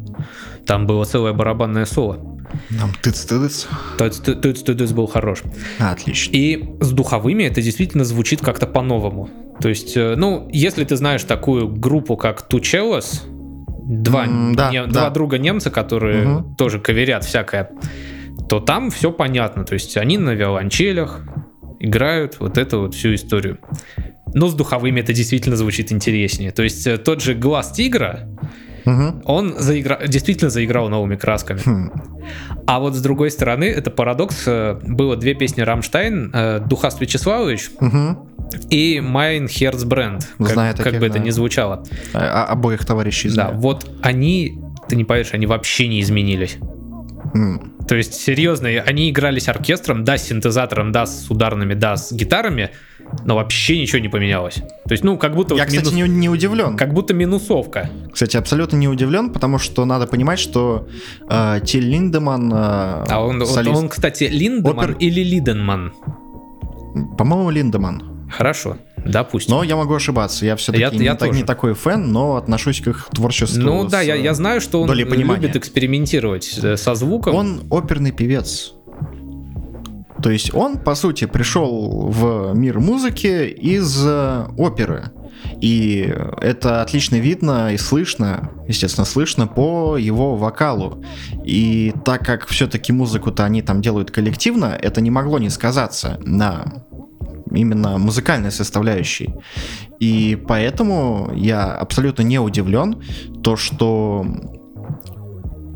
Там 0.65 0.85
было 0.87 1.05
целое 1.05 1.33
барабанное 1.33 1.85
соло. 1.85 2.15
Там 2.77 2.91
тыц-тыц. 3.03 3.67
Тыц-тыц 3.99 4.91
был 4.91 5.05
хорош. 5.07 5.43
Отлично. 5.77 6.31
И 6.33 6.65
с 6.81 6.91
духовыми 6.91 7.43
это 7.43 7.61
действительно 7.61 8.03
звучит 8.05 8.41
как-то 8.41 8.65
по-новому. 8.67 9.29
То 9.61 9.69
есть, 9.69 9.95
э, 9.95 10.15
ну, 10.17 10.49
если 10.51 10.83
ты 10.83 10.95
знаешь 10.95 11.23
такую 11.23 11.67
группу, 11.67 12.17
как 12.17 12.47
Tuchelos, 12.49 13.21
два, 13.89 14.25
да, 14.53 14.69
не- 14.71 14.85
да. 14.85 14.91
два 14.91 15.09
друга 15.09 15.37
немца, 15.39 15.71
которые 15.71 16.25
Мгм. 16.27 16.55
тоже 16.55 16.79
коверят 16.79 17.25
всякое, 17.25 17.71
то 18.47 18.59
там 18.59 18.91
все 18.91 19.11
понятно. 19.11 19.63
То 19.65 19.73
есть 19.73 19.97
они 19.97 20.17
на 20.17 20.31
виолончелях 20.35 21.21
играют 21.79 22.39
вот 22.39 22.57
эту 22.57 22.81
вот 22.81 22.93
всю 22.93 23.15
историю. 23.15 23.57
Но 24.33 24.47
с 24.47 24.53
духовыми 24.53 24.99
это 25.01 25.11
действительно 25.11 25.55
звучит 25.55 25.91
интереснее. 25.91 26.51
То 26.51 26.61
есть 26.61 26.85
э, 26.85 26.97
тот 26.97 27.21
же 27.23 27.33
глаз 27.33 27.71
тигра, 27.71 28.29
Мгм. 28.85 29.21
он 29.25 29.55
заигра... 29.57 29.99
действительно 30.07 30.49
заиграл 30.49 30.89
новыми 30.89 31.15
красками. 31.15 31.59
Хм. 31.63 31.91
А 32.67 32.79
вот 32.79 32.95
с 32.95 33.01
другой 33.01 33.31
стороны, 33.31 33.65
это 33.65 33.89
парадокс. 33.91 34.43
э, 34.47 34.79
Было 34.83 35.15
две 35.15 35.33
песни 35.33 35.61
Рамштайн, 35.61 36.31
э, 36.33 36.59
Духас 36.67 36.99
Вячеславович 37.01 37.71
Мгм. 37.79 38.19
и 38.69 39.01
Mein 39.01 39.47
Herz 39.47 39.76
brennt. 39.76 40.27
Как, 40.37 40.47
Знаю 40.49 40.75
как 40.77 40.99
бы 40.99 41.05
это 41.07 41.17
да. 41.17 41.19
ни 41.19 41.29
звучало. 41.31 41.83
А- 42.13 42.43
а- 42.43 42.51
обоих 42.51 42.85
товарищей 42.85 43.29
Да, 43.29 43.33
знаю. 43.33 43.57
вот 43.57 43.89
они, 44.01 44.59
ты 44.87 44.95
не 44.95 45.03
поверишь, 45.03 45.33
они 45.33 45.45
вообще 45.45 45.87
не 45.87 46.01
изменились. 46.01 46.57
М. 47.33 47.73
То 47.89 47.95
есть, 47.95 48.13
серьезно, 48.13 48.69
они 48.69 49.09
играли 49.09 49.39
с 49.39 49.49
оркестром, 49.49 50.03
да, 50.03 50.17
с 50.19 50.27
синтезатором, 50.27 50.91
да, 50.91 51.07
с 51.07 51.25
ударными, 51.31 51.73
да, 51.73 51.97
с 51.97 52.11
гитарами, 52.11 52.69
но 53.25 53.35
вообще 53.35 53.81
ничего 53.81 53.97
не 53.97 54.09
поменялось. 54.09 54.57
То 54.85 54.91
есть, 54.91 55.03
ну, 55.03 55.17
как 55.17 55.33
будто 55.33 55.55
Я, 55.55 55.63
вот 55.63 55.69
кстати, 55.69 55.95
минус- 55.95 56.09
не, 56.11 56.19
не 56.19 56.29
удивлен. 56.29 56.77
как 56.77 56.93
будто 56.93 57.15
минусовка. 57.15 57.89
Кстати, 58.13 58.37
абсолютно 58.37 58.77
не 58.77 58.87
удивлен, 58.87 59.31
потому 59.31 59.57
что 59.57 59.85
надо 59.85 60.05
понимать, 60.05 60.37
что 60.37 60.87
э, 61.27 61.61
Тиль 61.65 61.89
Линдеман, 61.89 62.53
э, 62.53 62.55
А 63.09 63.25
он, 63.25 63.41
солист- 63.41 63.75
он, 63.75 63.89
кстати, 63.89 64.25
Линдеман 64.25 64.91
Опер- 64.91 64.97
или 64.99 65.23
Лиденман? 65.23 65.91
по-моему, 67.17 67.49
Линдеман. 67.49 68.03
Хорошо, 68.29 68.77
допустим. 68.97 69.55
Но 69.55 69.63
я 69.63 69.75
могу 69.75 69.93
ошибаться. 69.93 70.45
Я 70.45 70.55
все-таки 70.55 70.83
Я- 70.83 70.89
не, 70.91 71.05
я 71.05 71.15
так- 71.15 71.33
не 71.33 71.43
такой 71.43 71.73
фэн, 71.73 72.11
но 72.11 72.35
отношусь 72.35 72.81
к 72.81 72.87
их 72.87 73.09
творчеству. 73.13 73.61
Ну 73.61 73.87
да, 73.87 74.01
я, 74.01 74.15
э, 74.15 74.21
я 74.21 74.33
знаю, 74.33 74.61
что 74.61 74.81
он 74.81 74.91
любит 74.91 75.55
экспериментировать 75.55 76.57
э, 76.61 76.77
со 76.77 76.95
звуком. 76.95 77.35
Он 77.35 77.61
оперный 77.69 78.11
певец. 78.11 78.73
То 80.21 80.29
есть 80.29 80.53
он, 80.53 80.77
по 80.77 80.95
сути, 80.95 81.25
пришел 81.25 82.09
в 82.09 82.53
мир 82.53 82.79
музыки 82.79 83.47
из 83.47 84.05
э, 84.05 84.45
оперы. 84.57 85.11
И 85.61 86.13
это 86.41 86.81
отлично 86.81 87.15
видно 87.15 87.73
и 87.73 87.77
слышно, 87.77 88.51
естественно, 88.67 89.05
слышно 89.05 89.47
по 89.47 89.97
его 89.97 90.35
вокалу. 90.35 91.03
И 91.45 91.93
так 92.05 92.25
как 92.25 92.47
все-таки 92.47 92.91
музыку-то 92.91 93.45
они 93.45 93.61
там 93.61 93.81
делают 93.81 94.11
коллективно, 94.11 94.77
это 94.79 95.01
не 95.01 95.11
могло 95.11 95.39
не 95.39 95.49
сказаться 95.49 96.19
на 96.25 96.83
именно 97.51 97.97
музыкальной 97.97 98.51
составляющей. 98.51 99.33
И 99.99 100.37
поэтому 100.47 101.31
я 101.35 101.65
абсолютно 101.65 102.23
не 102.23 102.39
удивлен, 102.39 103.03
то, 103.43 103.55
что 103.55 104.25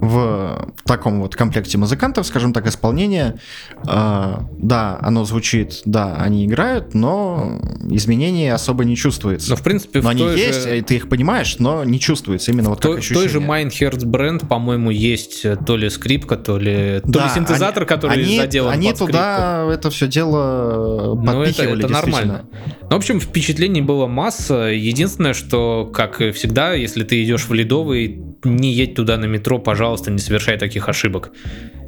в 0.03 0.74
таком 0.86 1.22
вот 1.22 1.36
комплекте 1.36 1.77
музыкантов, 1.77 2.25
скажем 2.27 2.53
так, 2.53 2.67
исполнение, 2.67 3.39
э, 3.88 4.33
да, 4.57 4.98
оно 5.01 5.24
звучит, 5.25 5.81
да, 5.86 6.15
они 6.17 6.45
играют, 6.45 6.93
но 6.93 7.60
изменений 7.89 8.50
особо 8.50 8.83
не 8.86 8.95
чувствуется. 8.95 9.50
Но 9.50 9.55
в 9.55 9.62
принципе 9.63 10.00
но 10.01 10.07
в 10.07 10.12
они 10.12 10.24
есть, 10.36 10.63
же... 10.63 10.81
ты 10.81 10.95
их 10.95 11.10
понимаешь, 11.10 11.55
но 11.60 11.83
не 11.83 12.00
чувствуется 12.00 12.51
именно 12.51 12.69
вот 12.69 12.79
В 12.79 12.81
как 12.81 13.03
в 13.03 13.07
той 13.13 13.27
же 13.29 13.38
ощущение. 13.39 13.65
Mindhertz 13.69 14.05
бренд, 14.05 14.48
по-моему, 14.48 14.91
есть 14.91 15.45
э, 15.45 15.55
то 15.55 15.77
ли 15.77 15.89
скрипка, 15.89 16.36
то 16.38 16.57
ли, 16.57 17.00
то 17.03 17.10
Да, 17.12 17.24
ли 17.25 17.29
синтезатор, 17.33 17.83
они- 17.83 17.88
который 17.89 18.24
они, 18.24 18.38
заделан 18.38 18.72
Они 18.74 18.88
под 18.89 18.98
скрипку. 18.98 19.12
туда 19.13 19.67
это 19.72 19.89
все 19.89 20.07
дело 20.07 21.15
Ну, 21.15 21.22
это, 21.24 21.31
подпихивали, 21.53 21.79
это 21.79 21.88
действительно. 21.88 22.22
нормально. 22.22 22.50
Ну, 22.81 22.89
в 22.89 22.95
общем, 22.95 23.19
впечатлений 23.19 23.81
было 23.81 24.07
масса. 24.07 24.65
Единственное, 24.65 25.33
что, 25.33 25.89
как 25.93 26.22
и 26.22 26.31
всегда, 26.31 26.74
если 26.74 27.03
ты 27.03 27.24
идешь 27.24 27.45
в 27.48 27.53
Ледовый, 27.53 28.22
не 28.45 28.71
едь 28.71 28.95
туда 28.95 29.17
на 29.17 29.25
метро, 29.25 29.59
пожалуйста, 29.59 30.12
не 30.12 30.19
совершай 30.19 30.57
таких 30.57 30.89
ошибок. 30.89 31.31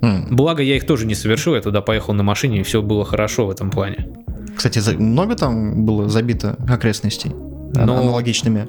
М. 0.02 0.28
Благо, 0.36 0.62
я 0.64 0.76
их 0.76 0.86
тоже 0.86 1.06
не 1.06 1.16
совершил, 1.16 1.56
я 1.56 1.62
туда 1.62 1.82
поехал 1.82 2.14
на 2.14 2.24
машине, 2.24 2.60
и 2.60 2.64
все 2.64 2.82
было 2.82 3.06
хорошо 3.06 3.48
в 3.48 3.50
этом 3.50 3.70
плане. 3.72 4.08
Кстати, 4.56 4.80
много 4.98 5.36
там 5.36 5.86
было 5.86 6.08
забито 6.10 6.58
окрестностей 6.70 7.32
ан- 7.32 7.86
Но- 7.88 7.98
аналогичными? 7.98 8.68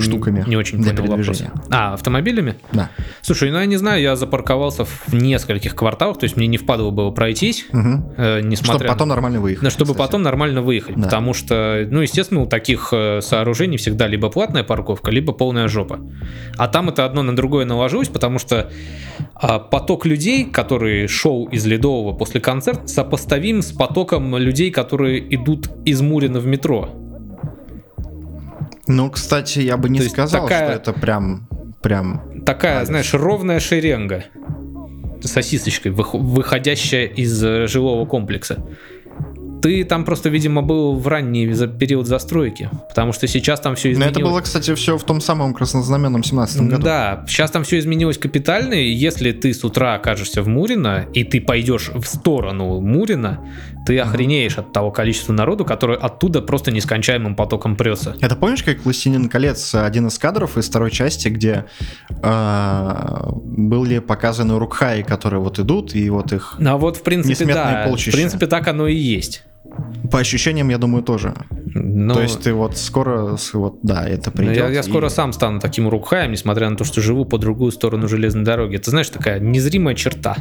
Штуками 0.00 0.44
Не 0.46 0.56
очень 0.56 0.78
для 0.78 0.92
понял 0.92 1.16
вопрос. 1.16 1.42
А, 1.70 1.94
автомобилями? 1.94 2.56
Да. 2.72 2.90
Слушай, 3.22 3.50
ну 3.50 3.58
я 3.58 3.66
не 3.66 3.76
знаю, 3.76 4.02
я 4.02 4.16
запарковался 4.16 4.84
в 4.84 5.12
нескольких 5.12 5.74
кварталах, 5.74 6.18
то 6.18 6.24
есть 6.24 6.36
мне 6.36 6.46
не 6.46 6.56
впадло 6.56 6.90
было 6.90 7.10
пройтись, 7.10 7.66
Мгм. 7.72 8.12
э, 8.16 8.40
несмотря 8.42 8.74
Чтобы 8.78 8.88
потом 8.92 9.08
нормально 9.08 9.40
выехать. 9.40 9.62
Ну, 9.62 9.70
чтобы 9.70 9.92
кстати. 9.92 10.06
потом 10.06 10.22
нормально 10.22 10.62
выехать, 10.62 10.96
Да. 10.96 11.02
потому 11.04 11.34
что, 11.34 11.86
ну, 11.90 12.00
естественно, 12.00 12.40
у 12.40 12.46
таких 12.46 12.88
э, 12.92 13.20
сооружений 13.20 13.76
всегда 13.78 14.06
либо 14.08 14.28
платная 14.28 14.64
парковка, 14.64 15.10
либо 15.10 15.32
полная 15.32 15.68
жопа. 15.68 16.00
А 16.56 16.68
там 16.68 16.88
это 16.88 17.04
одно 17.04 17.22
на 17.22 17.34
другое 17.36 17.64
наложилось, 17.64 18.08
потому 18.08 18.38
что 18.38 18.70
а, 19.34 19.58
поток 19.58 20.06
людей, 20.06 20.44
который 20.44 21.06
шел 21.06 21.44
из 21.46 21.64
Ледового 21.66 22.12
после 22.12 22.40
концерта, 22.40 22.86
сопоставим 22.88 23.62
с 23.62 23.72
потоком 23.72 24.36
людей, 24.36 24.70
которые 24.70 25.34
идут 25.34 25.68
из 25.84 26.00
Мурина 26.00 26.40
в 26.40 26.46
метро. 26.46 26.90
Ну, 28.86 29.10
кстати, 29.10 29.60
я 29.60 29.76
бы 29.76 29.88
не 29.88 30.00
То 30.00 30.08
сказал, 30.08 30.42
такая- 30.42 30.68
что 30.68 30.76
это 30.90 30.92
прям, 31.00 31.48
прям. 31.82 32.22
Такая, 32.44 32.76
Адрес. 32.76 32.88
знаешь, 32.88 33.14
ровная 33.14 33.60
шеренга 33.60 34.24
сосисочкой, 35.22 35.92
вых- 35.92 36.18
выходящая 36.18 37.06
из 37.06 37.42
э, 37.42 37.66
жилого 37.66 38.04
комплекса. 38.06 38.58
Ты 39.62 39.82
там 39.84 40.04
просто, 40.04 40.28
видимо, 40.28 40.60
был 40.60 40.94
в 40.96 41.08
ранний 41.08 41.46
период 41.78 42.06
застройки, 42.06 42.68
потому 42.90 43.12
что 43.14 43.26
сейчас 43.26 43.60
там 43.60 43.76
все 43.76 43.88
Но 43.88 43.92
изменилось. 43.94 44.16
это 44.18 44.26
было, 44.26 44.40
кстати, 44.42 44.74
все 44.74 44.98
в 44.98 45.04
том 45.04 45.22
самом 45.22 45.54
краснознаменном 45.54 46.22
17 46.22 46.60
году. 46.68 46.82
Да, 46.82 47.24
сейчас 47.26 47.50
там 47.50 47.64
все 47.64 47.78
изменилось 47.78 48.18
капитально, 48.18 48.74
и 48.74 48.90
если 48.90 49.32
ты 49.32 49.54
с 49.54 49.64
утра 49.64 49.94
окажешься 49.94 50.42
в 50.42 50.48
Мурино, 50.48 51.06
и 51.14 51.24
ты 51.24 51.40
пойдешь 51.40 51.90
в 51.94 52.04
сторону 52.04 52.78
Мурина, 52.82 53.40
ты 53.86 53.98
охренеешь 53.98 54.58
от 54.58 54.72
того 54.72 54.90
количества 54.90 55.32
народу, 55.32 55.64
который 55.64 55.96
оттуда 55.96 56.40
просто 56.40 56.70
нескончаемым 56.70 57.36
потоком 57.36 57.76
прется. 57.76 58.16
Это 58.20 58.34
помнишь, 58.36 58.62
как 58.62 58.84
«Властелин 58.84 59.28
колец» 59.28 59.74
один 59.74 60.06
из 60.06 60.18
кадров 60.18 60.56
из 60.56 60.68
второй 60.68 60.90
части, 60.90 61.28
где 61.28 61.66
э, 62.22 63.30
были 63.34 63.98
показаны 63.98 64.58
Рукхаи, 64.58 65.02
которые 65.02 65.40
вот 65.40 65.58
идут, 65.58 65.94
и 65.94 66.08
вот 66.10 66.32
их... 66.32 66.56
Ну, 66.58 66.70
а 66.70 66.76
вот, 66.76 66.96
в 66.96 67.02
принципе, 67.02 67.44
да, 67.52 67.84
в 67.84 67.88
полчища. 67.88 68.12
принципе, 68.16 68.46
так 68.46 68.66
оно 68.68 68.86
и 68.86 68.94
есть. 68.96 69.44
По 70.10 70.20
ощущениям, 70.20 70.68
я 70.68 70.78
думаю, 70.78 71.02
тоже. 71.02 71.34
Но- 71.74 72.14
То 72.14 72.22
есть 72.22 72.42
ты 72.42 72.52
вот 72.52 72.76
скоро, 72.76 73.36
вот, 73.54 73.78
да, 73.82 74.06
это 74.08 74.30
Ну, 74.30 74.36
придет. 74.38 74.56
я, 74.56 74.68
я 74.68 74.80
и- 74.80 74.82
скоро 74.82 75.08
сам 75.08 75.32
стану 75.32 75.58
таким 75.60 75.88
рукхаем, 75.88 76.30
несмотря 76.32 76.70
на 76.70 76.76
то, 76.76 76.84
что 76.84 77.00
живу 77.00 77.24
по 77.24 77.38
другую 77.38 77.72
сторону 77.72 78.06
железной 78.06 78.44
дороги. 78.44 78.76
Это, 78.76 78.90
знаешь, 78.90 79.08
такая 79.08 79.40
незримая 79.40 79.94
черта. 79.94 80.36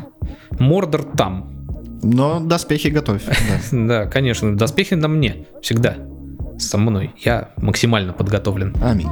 Мордор 0.59 1.03
там. 1.03 1.62
Но 2.03 2.39
доспехи 2.39 2.87
готовь. 2.87 3.23
да. 3.25 3.33
Да, 3.93 4.05
конечно, 4.05 4.55
доспехи 4.55 4.93
на 4.93 5.07
мне. 5.07 5.47
Всегда. 5.61 5.95
Со 6.59 6.77
мной. 6.77 7.11
Я 7.19 7.49
максимально 7.57 8.13
подготовлен. 8.13 8.75
Аминь. 8.81 9.07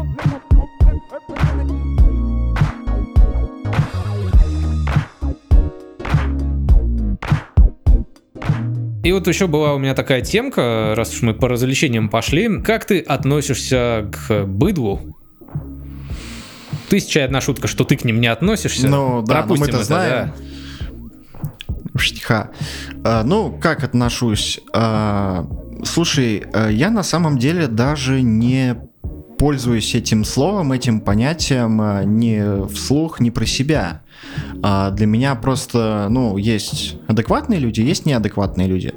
И 9.04 9.12
вот 9.12 9.28
еще 9.28 9.48
была 9.48 9.74
у 9.74 9.80
меня 9.80 9.96
такая 9.96 10.22
темка, 10.22 10.94
раз 10.96 11.12
уж 11.14 11.24
мы 11.24 11.34
по 11.34 11.48
развлечениям 11.48 12.08
пошли. 12.08 12.62
Как 12.62 12.86
ты 12.86 13.00
относишься 13.00 14.08
к 14.12 14.46
быдлу? 14.46 15.18
Тысяча 16.88 17.26
одна 17.26 17.42
шутка, 17.42 17.68
что 17.68 17.84
ты 17.84 17.96
к 17.96 18.04
ним 18.04 18.22
не 18.22 18.28
относишься. 18.28 18.88
Ну, 18.88 19.24
да, 19.26 19.38
Пропустим 19.38 19.66
мы-то 19.66 19.78
это, 19.78 19.86
знаем. 19.86 20.34
Штиха. 21.96 22.52
А, 23.04 23.24
ну, 23.24 23.58
как 23.62 23.84
отношусь? 23.84 24.60
А, 24.74 25.48
слушай, 25.84 26.44
а, 26.54 26.70
я 26.70 26.90
на 26.90 27.04
самом 27.04 27.38
деле 27.38 27.68
даже 27.68 28.22
не 28.22 28.78
пользуюсь 29.38 29.96
этим 29.96 30.24
словом, 30.24 30.72
этим 30.72 31.02
понятием 31.02 31.82
не 32.20 32.68
вслух, 32.68 33.20
не 33.20 33.32
про 33.32 33.48
себя. 33.48 34.04
Для 34.54 35.08
меня 35.08 35.34
просто, 35.34 36.06
ну, 36.12 36.38
есть 36.38 36.98
адекватные 37.08 37.60
люди, 37.60 37.82
есть 37.82 38.06
неадекватные 38.06 38.68
люди. 38.68 38.94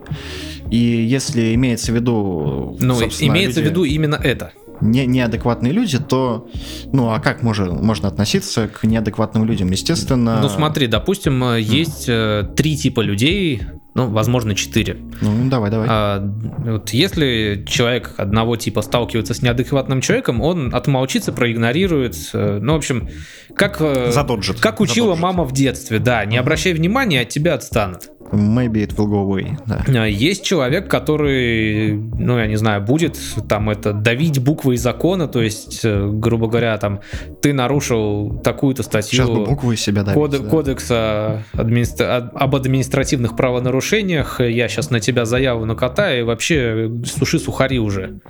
И 0.71 0.77
если 0.77 1.55
имеется 1.55 1.93
в 1.93 1.95
виду... 1.95 2.77
Ну, 2.79 3.01
имеется 3.21 3.61
в 3.61 3.63
люди- 3.63 3.71
виду 3.71 3.85
именно 3.85 4.17
это. 4.17 4.53
Не, 4.85 5.07
неадекватные 5.07 5.73
люди, 5.73 5.99
то, 5.99 6.49
ну, 6.93 7.11
а 7.11 7.19
как 7.21 7.43
можно, 7.43 7.73
можно 7.73 8.09
относиться 8.09 8.69
к 8.69 8.85
неадекватным 8.85 9.45
людям? 9.45 9.71
Естественно... 9.71 10.39
Ну 10.41 10.49
смотри, 10.49 10.87
допустим, 10.87 11.43
э, 11.45 11.61
есть 11.61 12.05
э, 12.09 12.47
три 12.57 12.77
типа 12.77 13.01
людей, 13.01 13.63
ну, 13.95 14.09
возможно, 14.11 14.55
четыре. 14.57 14.97
Ну, 15.21 15.49
давай, 15.49 15.71
давай. 15.71 15.87
А, 15.89 16.35
вот 16.65 16.91
если 16.91 17.65
человек 17.67 18.15
одного 18.19 18.57
типа 18.57 18.83
сталкивается 18.83 19.35
с 19.35 19.43
неадекватным 19.43 20.01
человеком, 20.01 20.41
он 20.41 20.75
отмолчится, 20.75 21.33
проигнорирует. 21.33 22.17
э, 22.33 22.59
Ну, 22.61 22.73
в 22.73 22.77
общем, 22.77 23.09
как, 23.55 23.77
э, 23.81 24.11
Задоджит. 24.11 24.61
как 24.61 24.81
учила 24.81 25.15
Задоджит. 25.15 25.23
мама 25.23 25.45
в 25.45 25.53
детстве, 25.53 26.01
да, 26.01 26.25
не 26.25 26.37
обращай 26.37 26.73
внимания, 26.73 27.21
от 27.21 27.29
тебя 27.29 27.55
отстанут. 27.55 28.11
Maybe 28.33 28.85
it 28.87 28.97
will 28.97 29.07
go 29.07 29.25
away, 29.27 29.57
да. 29.67 29.85
А, 30.03 30.07
Есть 30.09 30.45
человек, 30.45 30.89
который, 30.91 31.95
ну, 31.95 32.39
я 32.39 32.47
не 32.47 32.57
знаю, 32.57 32.83
будет 32.83 33.19
там 33.49 33.71
это 33.71 33.93
давить 33.93 34.39
буквы 34.41 34.77
закона, 34.77 35.29
то 35.29 35.43
есть, 35.43 35.81
э, 35.85 36.11
грубо 36.13 36.49
говоря, 36.49 36.77
там, 36.79 37.01
ты 37.43 37.53
нарушил 37.53 38.41
такую-то 38.43 38.83
статью. 38.83 39.19
Сейчас 39.25 39.29
бы 39.29 39.45
буквы 39.45 39.77
себя 39.77 40.03
давить, 40.03 40.19
Коде- 40.19 40.39
да. 40.39 40.49
Кодекса 40.49 41.43
администра- 41.53 42.31
об 42.35 42.57
административных 42.57 43.37
правонарушениях, 43.37 44.41
я 44.41 44.69
сейчас 44.69 44.91
на 44.91 45.01
тебя 45.01 45.25
заяву 45.27 45.65
накатаю, 45.65 46.21
и 46.21 46.23
вообще 46.23 46.91
суши 47.05 47.39
сухари 47.39 47.79
уже. 47.79 48.21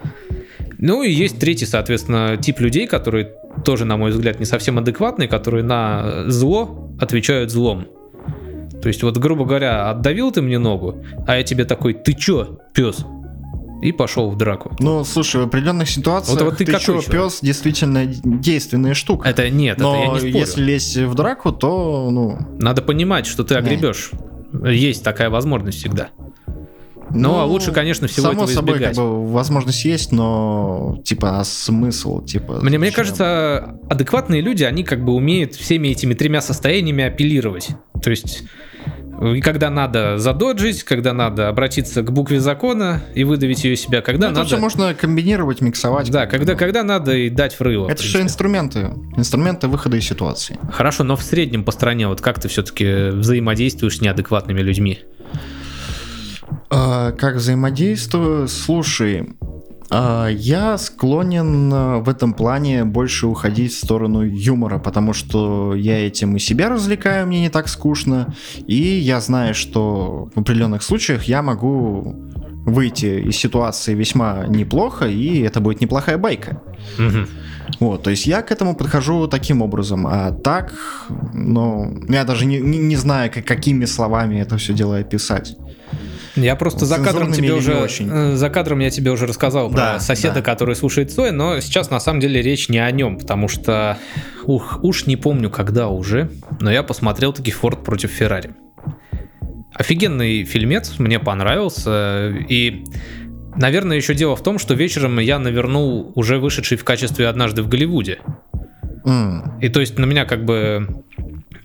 Ну 0.78 1.02
и 1.02 1.10
есть 1.10 1.38
третий, 1.38 1.66
соответственно, 1.66 2.36
тип 2.36 2.60
людей, 2.60 2.86
которые 2.86 3.30
тоже, 3.64 3.84
на 3.84 3.96
мой 3.96 4.10
взгляд, 4.10 4.38
не 4.40 4.44
совсем 4.44 4.76
адекватные, 4.78 5.28
которые 5.28 5.62
на 5.64 6.24
зло 6.28 6.90
отвечают 7.00 7.50
злом. 7.50 7.86
То 8.84 8.88
есть, 8.88 9.02
вот, 9.02 9.16
грубо 9.16 9.46
говоря, 9.46 9.88
отдавил 9.88 10.30
ты 10.30 10.42
мне 10.42 10.58
ногу, 10.58 11.02
а 11.26 11.38
я 11.38 11.42
тебе 11.42 11.64
такой, 11.64 11.94
ты 11.94 12.12
чё, 12.12 12.58
пес? 12.74 12.98
И 13.80 13.92
пошел 13.92 14.28
в 14.30 14.36
драку. 14.36 14.72
Ну, 14.78 15.04
слушай, 15.04 15.40
в 15.40 15.46
определенных 15.46 15.88
ситуациях 15.88 16.38
Вот- 16.38 16.44
вот 16.50 16.58
ты 16.58 16.66
ты, 16.66 16.78
чё, 16.78 17.00
пес 17.00 17.38
действительно 17.40 18.04
действенная 18.04 18.92
штука. 18.92 19.26
Это 19.30 19.48
нет, 19.48 19.78
это 19.78 19.84
я 19.86 19.88
Но 20.08 20.12
не 20.12 20.18
спорю. 20.18 20.36
если 20.36 20.62
лезть 20.62 20.96
в 20.98 21.14
драку, 21.14 21.50
то, 21.50 22.10
ну... 22.10 22.36
Надо 22.58 22.82
понимать, 22.82 23.24
что 23.24 23.42
ты 23.42 23.54
Не. 23.54 23.60
огребешь. 23.60 24.10
Есть 24.52 25.02
такая 25.02 25.30
возможность 25.30 25.78
всегда. 25.78 26.10
Ну, 27.14 27.38
а 27.38 27.44
лучше, 27.44 27.72
конечно, 27.72 28.08
всего 28.08 28.28
само 28.28 28.42
этого 28.42 28.54
собой, 28.54 28.74
избегать. 28.74 28.96
как 28.96 29.04
бы, 29.04 29.32
возможность 29.32 29.84
есть, 29.84 30.12
но, 30.12 31.00
типа, 31.04 31.40
а 31.40 31.44
смысл, 31.44 32.24
типа... 32.24 32.58
Мне, 32.62 32.78
мне 32.78 32.90
кажется, 32.90 33.78
адекватные 33.88 34.40
люди, 34.40 34.64
они 34.64 34.84
как 34.84 35.04
бы 35.04 35.12
умеют 35.14 35.54
всеми 35.54 35.88
этими 35.88 36.14
тремя 36.14 36.40
состояниями 36.40 37.04
апеллировать. 37.04 37.70
То 38.02 38.10
есть, 38.10 38.44
и 39.22 39.40
когда 39.40 39.70
надо 39.70 40.18
задоджить, 40.18 40.82
когда 40.82 41.12
надо 41.12 41.48
обратиться 41.48 42.02
к 42.02 42.12
букве 42.12 42.40
закона 42.40 43.02
и 43.14 43.24
выдавить 43.24 43.64
ее 43.64 43.76
себя, 43.76 44.02
когда 44.02 44.26
Ну, 44.26 44.32
это 44.32 44.40
надо... 44.40 44.48
все 44.48 44.58
можно 44.58 44.94
комбинировать, 44.94 45.60
миксовать. 45.60 46.10
Да, 46.10 46.26
когда, 46.26 46.52
ну. 46.52 46.58
когда 46.58 46.82
надо 46.82 47.14
и 47.14 47.30
дать 47.30 47.54
в 47.54 47.60
рыло. 47.60 47.86
в 47.86 47.90
Это 47.90 48.02
же 48.02 48.12
принципе. 48.12 48.24
инструменты. 48.24 48.90
Инструменты 49.16 49.68
выхода 49.68 49.96
из 49.96 50.04
ситуации. 50.04 50.58
Хорошо, 50.72 51.04
но 51.04 51.16
в 51.16 51.22
среднем 51.22 51.64
по 51.64 51.70
стране, 51.70 52.08
вот 52.08 52.20
как 52.20 52.40
ты 52.40 52.48
все-таки 52.48 53.10
взаимодействуешь 53.10 53.98
с 53.98 54.00
неадекватными 54.00 54.60
людьми? 54.60 54.98
А, 56.70 57.12
как 57.12 57.36
взаимодействую? 57.36 58.48
Слушай, 58.48 59.30
а, 59.90 60.28
я 60.28 60.76
склонен 60.78 61.70
а, 61.72 61.98
в 61.98 62.08
этом 62.08 62.32
плане 62.34 62.84
больше 62.84 63.26
уходить 63.26 63.72
в 63.72 63.78
сторону 63.78 64.22
юмора, 64.22 64.78
потому 64.78 65.12
что 65.12 65.74
я 65.74 66.06
этим 66.06 66.36
и 66.36 66.38
себя 66.38 66.68
развлекаю, 66.68 67.26
мне 67.26 67.40
не 67.40 67.50
так 67.50 67.68
скучно, 67.68 68.34
и 68.66 68.76
я 68.76 69.20
знаю, 69.20 69.54
что 69.54 70.30
в 70.34 70.40
определенных 70.40 70.82
случаях 70.82 71.24
я 71.24 71.42
могу 71.42 72.14
выйти 72.66 73.28
из 73.28 73.36
ситуации 73.36 73.94
весьма 73.94 74.46
неплохо, 74.48 75.06
и 75.06 75.40
это 75.40 75.60
будет 75.60 75.80
неплохая 75.82 76.16
байка. 76.18 76.62
Вот, 77.80 78.02
то 78.02 78.10
есть 78.10 78.26
я 78.26 78.42
к 78.42 78.50
этому 78.52 78.74
подхожу 78.76 79.26
таким 79.26 79.62
образом, 79.62 80.06
а 80.06 80.32
так, 80.32 80.74
ну, 81.32 81.98
я 82.08 82.24
даже 82.24 82.44
не, 82.46 82.60
не- 82.60 82.78
не 82.78 82.96
знаю, 82.96 83.30
как- 83.32 83.46
какими 83.46 83.86
словами 83.86 84.38
это 84.38 84.56
все 84.58 84.74
дело 84.74 84.98
описать. 84.98 85.56
Я 86.36 86.56
просто 86.56 86.84
за 86.84 86.96
кадром 86.96 87.32
тебе 87.32 87.52
уже 87.52 87.74
очень? 87.76 88.08
э, 88.10 88.34
за 88.36 88.50
кадром 88.50 88.80
я 88.80 88.90
тебе 88.90 89.10
уже 89.12 89.26
рассказал 89.26 89.68
про 89.70 89.76
Да, 89.76 89.98
соседа, 90.00 90.36
да. 90.36 90.42
который 90.42 90.74
слушает 90.74 91.12
Цой, 91.12 91.30
но 91.30 91.60
сейчас 91.60 91.90
на 91.90 92.00
самом 92.00 92.20
деле 92.20 92.42
речь 92.42 92.68
не 92.68 92.78
о 92.78 92.90
нем, 92.90 93.18
потому 93.18 93.46
что 93.48 93.98
ух, 94.44 94.80
уж 94.82 95.06
не 95.06 95.16
помню 95.16 95.48
когда 95.50 95.88
уже, 95.88 96.30
но 96.60 96.72
я 96.72 96.82
посмотрел 96.82 97.32
таки 97.32 97.50
Форд 97.52 97.84
против 97.84 98.10
Феррари. 98.10 98.50
Офигенный 99.74 100.44
фильмец, 100.44 100.94
мне 100.98 101.18
понравился 101.18 102.30
и 102.48 102.84
Наверное, 103.56 103.96
еще 103.96 104.14
дело 104.14 104.34
в 104.34 104.42
том, 104.42 104.58
что 104.58 104.74
вечером 104.74 105.20
я 105.20 105.38
навернул 105.38 106.10
уже 106.16 106.38
вышедший 106.40 106.76
в 106.76 106.82
качестве 106.82 107.28
однажды 107.28 107.62
в 107.62 107.68
Голливуде. 107.68 108.18
М, 109.06 109.58
И 109.60 109.68
то 109.68 109.78
есть 109.78 109.96
на 109.96 110.06
меня 110.06 110.24
как 110.24 110.44
бы 110.44 110.88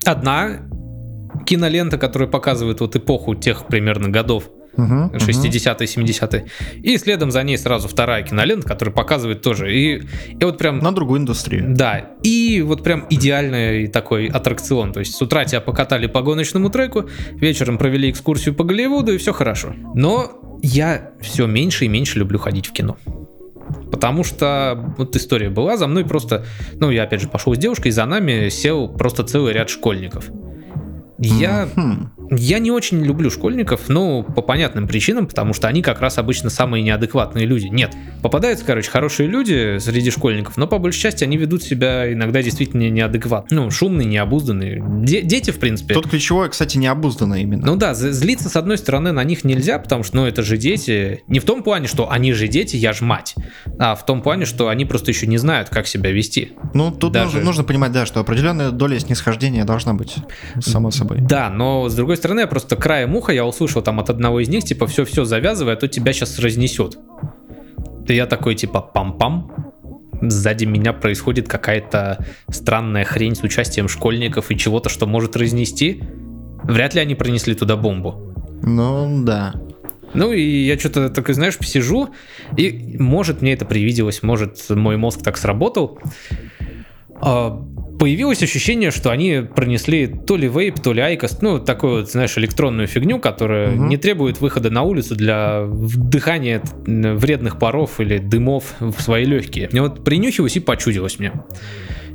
одна 0.04 0.58
кинолента, 1.46 1.98
которая 1.98 2.28
показывает 2.28 2.78
вот 2.80 2.94
эпоху 2.94 3.34
тех 3.34 3.66
примерно 3.66 4.08
годов, 4.08 4.44
Мгм, 4.80 5.10
60-е, 5.14 5.86
70-е. 5.86 6.46
И 6.82 6.98
следом 6.98 7.30
за 7.30 7.42
ней 7.42 7.58
сразу 7.58 7.88
вторая 7.88 8.22
кинолента, 8.22 8.66
которая 8.66 8.94
показывает 8.94 9.42
тоже. 9.42 9.74
И, 9.74 10.02
и 10.38 10.44
вот 10.44 10.58
прям... 10.58 10.78
На 10.78 10.92
другую 10.92 11.20
индустрию. 11.20 11.66
Да, 11.68 12.10
и 12.22 12.62
вот 12.62 12.82
прям 12.82 13.06
идеальный 13.10 13.86
такой 13.88 14.26
аттракцион. 14.28 14.92
То 14.92 15.00
есть 15.00 15.14
с 15.14 15.22
утра 15.22 15.44
тебя 15.44 15.60
покатали 15.60 16.06
по 16.06 16.22
гоночному 16.22 16.70
треку, 16.70 17.04
вечером 17.34 17.78
провели 17.78 18.10
экскурсию 18.10 18.54
по 18.54 18.64
Голливуду, 18.64 19.12
и 19.12 19.18
все 19.18 19.32
хорошо. 19.32 19.74
Но 19.94 20.58
я 20.62 21.10
все 21.20 21.46
меньше 21.46 21.84
и 21.84 21.88
меньше 21.88 22.18
люблю 22.18 22.38
ходить 22.38 22.66
в 22.66 22.72
кино. 22.72 22.96
Потому 23.90 24.24
что 24.24 24.94
вот 24.98 25.14
история 25.16 25.50
была, 25.50 25.76
за 25.76 25.86
мной 25.86 26.04
просто, 26.04 26.44
ну, 26.74 26.90
я 26.90 27.04
опять 27.04 27.20
же 27.20 27.28
пошел 27.28 27.54
с 27.54 27.58
девушкой, 27.58 27.88
и 27.88 27.92
за 27.92 28.04
нами 28.06 28.48
сел 28.48 28.88
просто 28.88 29.24
целый 29.24 29.52
ряд 29.52 29.68
школьников. 29.68 30.30
Я 31.18 31.68
Мгм. 31.76 32.12
Я 32.30 32.58
не 32.58 32.70
очень 32.70 33.02
люблю 33.02 33.30
школьников, 33.30 33.88
ну, 33.88 34.22
по 34.22 34.42
понятным 34.42 34.86
причинам, 34.86 35.26
потому 35.26 35.52
что 35.52 35.68
они 35.68 35.82
как 35.82 36.00
раз 36.00 36.18
обычно 36.18 36.50
самые 36.50 36.82
неадекватные 36.82 37.46
люди. 37.46 37.66
Нет, 37.66 37.94
попадаются, 38.22 38.64
короче, 38.64 38.90
хорошие 38.90 39.28
люди 39.28 39.78
среди 39.78 40.10
школьников, 40.10 40.56
но 40.56 40.66
по 40.66 40.78
большей 40.78 41.00
части 41.00 41.24
они 41.24 41.36
ведут 41.36 41.62
себя 41.62 42.12
иногда 42.12 42.42
действительно 42.42 42.88
неадекватно. 42.88 43.56
Ну, 43.64 43.70
шумные, 43.70 44.06
необузданные. 44.06 44.82
Де- 45.02 45.22
дети, 45.22 45.50
в 45.50 45.58
принципе. 45.58 45.94
Тут 45.94 46.08
ключевое, 46.08 46.48
кстати, 46.48 46.78
необузданно 46.78 47.34
именно. 47.34 47.66
Ну 47.66 47.76
да, 47.76 47.94
злиться 47.94 48.48
с 48.48 48.56
одной 48.56 48.78
стороны 48.78 49.12
на 49.12 49.24
них 49.24 49.44
нельзя, 49.44 49.78
потому 49.78 50.02
что, 50.04 50.16
ну, 50.16 50.26
это 50.26 50.42
же 50.42 50.56
дети. 50.56 51.22
Не 51.26 51.40
в 51.40 51.44
том 51.44 51.62
плане, 51.62 51.88
что 51.88 52.10
они 52.10 52.32
же 52.32 52.48
дети, 52.48 52.76
я 52.76 52.92
ж 52.92 53.00
мать, 53.00 53.34
а 53.78 53.94
в 53.94 54.06
том 54.06 54.22
плане, 54.22 54.44
что 54.44 54.68
они 54.68 54.84
просто 54.84 55.10
еще 55.10 55.26
не 55.26 55.38
знают, 55.38 55.68
как 55.68 55.86
себя 55.86 56.10
вести. 56.10 56.52
Ну, 56.74 56.90
тут 56.90 57.12
Даже- 57.12 57.26
нужно, 57.26 57.40
нужно 57.42 57.64
понимать, 57.64 57.92
да, 57.92 58.06
что 58.06 58.20
определенная 58.20 58.70
доля 58.70 58.98
снисхождения 58.98 59.64
должна 59.64 59.94
быть, 59.94 60.16
само 60.60 60.90
собой. 60.90 61.18
Да, 61.20 61.50
но 61.50 61.88
с 61.88 61.94
другой 61.94 62.16
стороны, 62.20 62.40
я 62.40 62.46
просто 62.46 62.76
краем 62.76 63.16
уха 63.16 63.32
я 63.32 63.44
услышал 63.44 63.82
там 63.82 63.98
от 64.00 64.10
одного 64.10 64.40
из 64.40 64.48
них, 64.48 64.64
типа, 64.64 64.86
все-все 64.86 65.24
завязывай, 65.24 65.74
а 65.74 65.76
то 65.76 65.88
тебя 65.88 66.12
сейчас 66.12 66.38
разнесет. 66.38 66.98
И 68.06 68.14
я 68.14 68.26
такой, 68.26 68.54
типа, 68.54 68.90
пам-пам. 68.94 69.72
Сзади 70.22 70.66
меня 70.66 70.92
происходит 70.92 71.48
какая-то 71.48 72.24
странная 72.50 73.04
хрень 73.04 73.34
с 73.34 73.42
участием 73.42 73.88
школьников 73.88 74.50
и 74.50 74.56
чего-то, 74.56 74.88
что 74.88 75.06
может 75.06 75.36
разнести. 75.36 76.02
Вряд 76.62 76.94
ли 76.94 77.00
они 77.00 77.14
пронесли 77.14 77.54
туда 77.54 77.76
бомбу. 77.76 78.34
Ну, 78.62 79.24
да. 79.24 79.54
Ну 80.12 80.32
и 80.32 80.42
я 80.42 80.78
что-то 80.78 81.08
такой, 81.08 81.34
знаешь, 81.34 81.56
сижу, 81.60 82.10
и 82.56 82.96
может 82.98 83.42
мне 83.42 83.52
это 83.52 83.64
привиделось, 83.64 84.22
может 84.22 84.58
мой 84.68 84.96
мозг 84.96 85.22
так 85.22 85.36
сработал. 85.36 85.98
А, 87.22 87.64
Появилось 88.00 88.42
ощущение, 88.42 88.90
что 88.90 89.10
они 89.10 89.42
пронесли 89.54 90.06
то 90.06 90.38
ли 90.38 90.48
вейп, 90.48 90.80
то 90.80 90.94
ли 90.94 91.02
айкос, 91.02 91.42
ну, 91.42 91.58
такую, 91.58 91.96
вот, 92.00 92.10
знаешь, 92.10 92.38
электронную 92.38 92.88
фигню, 92.88 93.18
которая 93.20 93.72
Мгм. 93.72 93.88
не 93.90 93.98
требует 93.98 94.40
выхода 94.40 94.70
на 94.70 94.84
улицу 94.84 95.14
для 95.14 95.64
вдыхания 95.64 96.62
вредных 96.86 97.58
паров 97.58 98.00
или 98.00 98.16
дымов 98.16 98.74
в 98.80 98.98
свои 99.02 99.26
легкие. 99.26 99.68
И 99.70 99.78
вот 99.80 100.02
принюхиваюсь 100.02 100.56
и 100.56 100.60
почудилось 100.60 101.18
мне. 101.18 101.32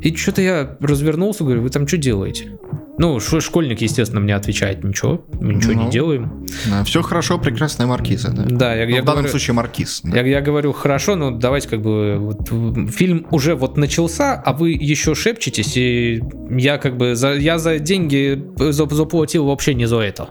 И 0.02 0.16
что-то 0.16 0.42
я 0.42 0.76
развернулся, 0.80 1.44
говорю, 1.44 1.62
вы 1.62 1.70
там 1.70 1.88
что 1.88 1.98
делаете? 1.98 2.58
Ну, 2.98 3.20
школьник, 3.20 3.82
естественно, 3.82 4.22
мне 4.22 4.34
отвечает, 4.36 4.84
ничего, 4.84 5.26
мы 5.42 5.56
ничего 5.56 5.74
не 5.74 5.84
Ну. 5.86 5.92
делаем. 5.92 6.46
все 6.86 7.02
хорошо, 7.02 7.38
прекрасная 7.38 7.88
маркиза, 7.88 8.32
да. 8.32 8.44
Да, 8.46 8.74
я, 8.76 8.86
Ну, 8.86 8.96
я 8.96 9.02
в 9.02 9.06
данном 9.06 9.24
говорю- 9.24 9.30
случае 9.32 9.54
маркиз. 9.54 10.02
да. 10.04 10.18
я, 10.22 10.26
я 10.26 10.42
говорю, 10.42 10.72
хорошо, 10.72 11.16
но 11.16 11.32
давайте 11.32 11.68
как 11.68 11.82
бы 11.82 12.18
вот, 12.20 12.50
фильм 12.94 13.28
уже 13.32 13.56
вот 13.56 13.76
начался, 13.78 14.34
а 14.36 14.54
вы 14.54 14.72
еще 14.72 15.14
шепчетесь, 15.14 15.76
и 15.76 16.24
я 16.50 16.78
как 16.78 16.96
бы 16.98 17.16
за, 17.16 17.34
я 17.34 17.58
за 17.60 17.80
деньги 17.80 18.42
за- 18.58 18.86
заплатил 18.88 19.46
вообще 19.46 19.74
не 19.74 19.88
за 19.88 19.98
это. 20.00 20.30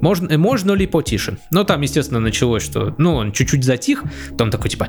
Можно, 0.00 0.36
можно 0.38 0.72
ли 0.72 0.86
потише? 0.86 1.38
Ну, 1.50 1.64
там, 1.64 1.82
естественно, 1.82 2.20
началось, 2.20 2.62
что, 2.62 2.94
ну, 2.98 3.14
он 3.16 3.32
чуть-чуть 3.32 3.64
затих, 3.64 4.02
потом 4.30 4.50
такой, 4.50 4.70
типа, 4.70 4.88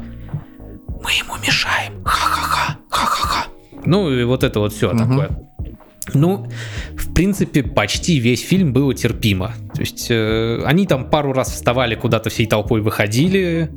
мы 0.87 1.11
ему 1.11 1.33
мешаем, 1.45 2.01
ха-ха-ха, 2.03 2.77
ха-ха-ха. 2.89 3.45
Ну, 3.85 4.09
и 4.09 4.23
вот 4.23 4.43
это 4.43 4.59
вот 4.59 4.73
все 4.73 4.89
Мгм. 4.93 4.97
такое. 4.99 5.49
Ну, 6.13 6.47
в 6.95 7.13
принципе, 7.13 7.63
почти 7.63 8.19
весь 8.19 8.41
фильм 8.41 8.73
было 8.73 8.93
терпимо. 8.93 9.53
То 9.73 9.81
есть 9.81 10.07
э, 10.09 10.61
они 10.65 10.85
там 10.85 11.09
пару 11.09 11.33
раз 11.33 11.51
вставали 11.51 11.95
куда-то 11.95 12.29
всей 12.29 12.45
толпой, 12.45 12.81
выходили. 12.81 13.69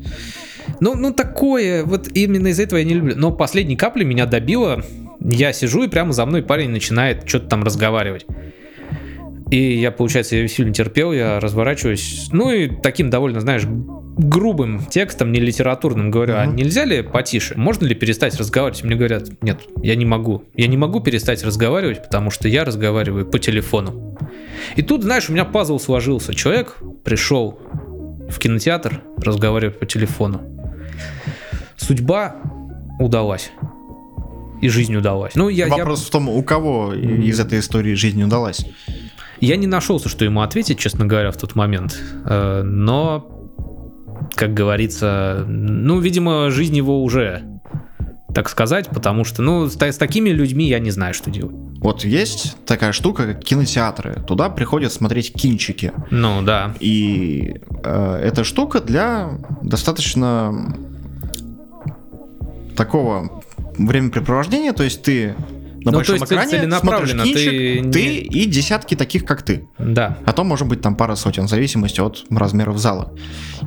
Ну, 0.80 0.94
ну 0.96 1.12
такое, 1.12 1.84
вот 1.84 2.08
именно 2.14 2.48
из-за 2.48 2.64
этого 2.64 2.78
я 2.78 2.84
не 2.84 2.94
люблю. 2.94 3.14
Но 3.16 3.32
последней 3.32 3.76
капли 3.76 4.04
меня 4.04 4.26
добило. 4.26 4.84
Я 5.20 5.52
сижу, 5.52 5.84
и 5.84 5.88
прямо 5.88 6.12
за 6.12 6.26
мной 6.26 6.42
парень 6.42 6.70
начинает 6.70 7.28
что-то 7.28 7.46
там 7.48 7.64
разговаривать. 7.64 8.26
И 9.50 9.78
я, 9.78 9.92
получается, 9.92 10.36
я 10.36 10.48
фильм 10.48 10.72
терпел, 10.72 11.12
я 11.12 11.38
разворачиваюсь. 11.38 12.28
Ну 12.32 12.50
и 12.50 12.68
таким 12.68 13.10
довольно, 13.10 13.40
знаешь, 13.40 13.62
грубым 14.18 14.84
текстом, 14.86 15.30
не 15.30 15.40
литературным, 15.40 16.10
говорю, 16.10 16.34
а 16.36 16.46
Мгм. 16.46 16.56
нельзя 16.56 16.84
ли 16.84 17.02
потише? 17.02 17.54
Можно 17.56 17.86
ли 17.86 17.94
перестать 17.94 18.34
разговаривать? 18.36 18.82
Мне 18.82 18.96
говорят, 18.96 19.28
нет, 19.42 19.60
я 19.82 19.94
не 19.94 20.04
могу. 20.04 20.44
Я 20.54 20.66
не 20.66 20.76
могу 20.76 21.00
перестать 21.00 21.44
разговаривать, 21.44 22.02
потому 22.02 22.30
что 22.30 22.48
я 22.48 22.64
разговариваю 22.64 23.26
по 23.26 23.38
телефону. 23.38 24.18
И 24.74 24.82
тут, 24.82 25.02
знаешь, 25.04 25.28
у 25.28 25.32
меня 25.32 25.44
пазл 25.44 25.78
сложился. 25.78 26.34
Человек 26.34 26.78
пришел 27.04 27.58
в 28.28 28.38
кинотеатр 28.38 29.02
разговаривать 29.18 29.78
по 29.78 29.86
телефону. 29.86 30.40
Судьба 31.76 32.36
удалась. 32.98 33.52
И 34.62 34.68
жизнь 34.68 34.96
удалась. 34.96 35.34
Ну, 35.34 35.50
я, 35.50 35.66
я, 35.66 35.76
Вопрос 35.76 36.04
в 36.04 36.10
том, 36.10 36.28
у 36.30 36.42
кого 36.42 36.94
из 36.94 37.38
этой 37.38 37.58
истории 37.60 37.94
жизнь 37.94 38.22
удалась. 38.22 38.64
Я 39.40 39.56
не 39.56 39.66
нашелся, 39.66 40.08
что 40.08 40.24
ему 40.24 40.42
ответить, 40.42 40.78
честно 40.78 41.06
говоря, 41.06 41.30
в 41.30 41.36
тот 41.36 41.54
момент. 41.54 41.98
Э, 42.24 42.62
Но, 42.62 43.26
как 44.34 44.54
говорится, 44.54 45.44
ну, 45.46 46.00
видимо, 46.00 46.50
жизнь 46.50 46.76
его 46.76 47.02
уже, 47.02 47.42
так 48.34 48.48
сказать, 48.48 48.88
потому 48.88 49.24
что, 49.24 49.42
ну, 49.42 49.68
с, 49.68 49.80
с 49.80 49.96
такими 49.96 50.30
людьми 50.30 50.68
я 50.68 50.78
не 50.78 50.90
знаю, 50.90 51.14
что 51.14 51.30
делать. 51.30 51.54
Вот 51.80 52.04
есть 52.04 52.56
такая 52.66 52.92
штука, 52.92 53.26
как 53.26 53.44
кинотеатры. 53.44 54.22
Туда 54.26 54.48
приходят 54.48 54.92
смотреть 54.92 55.32
кинчики. 55.32 55.92
Ну, 56.10 56.42
да. 56.42 56.74
И 56.80 57.60
э, 57.84 58.20
эта 58.22 58.44
штука 58.44 58.80
для 58.80 59.38
достаточно 59.62 60.76
такого 62.76 63.42
времяпрепровождения, 63.78 64.72
то 64.72 64.82
есть 64.82 65.02
ты 65.02 65.34
на 65.86 65.92
Ну, 65.92 65.98
то 66.02 66.12
большом 66.12 66.14
есть 66.16 66.26
цель- 66.26 66.38
экране 66.38 66.78
смотришь 66.78 67.10
кинчик, 67.12 67.34
ты 67.34 67.90
ты, 67.92 68.16
и 68.16 68.44
десятки 68.46 68.94
таких, 68.96 69.24
как 69.24 69.42
ты. 69.42 69.68
Да. 69.78 70.18
А 70.26 70.32
то 70.32 70.44
может 70.44 70.66
быть 70.66 70.80
там 70.80 70.96
пара 70.96 71.14
сотен, 71.14 71.44
в 71.46 71.48
зависимости 71.48 72.00
от 72.00 72.24
размеров 72.30 72.76
зала. 72.78 73.12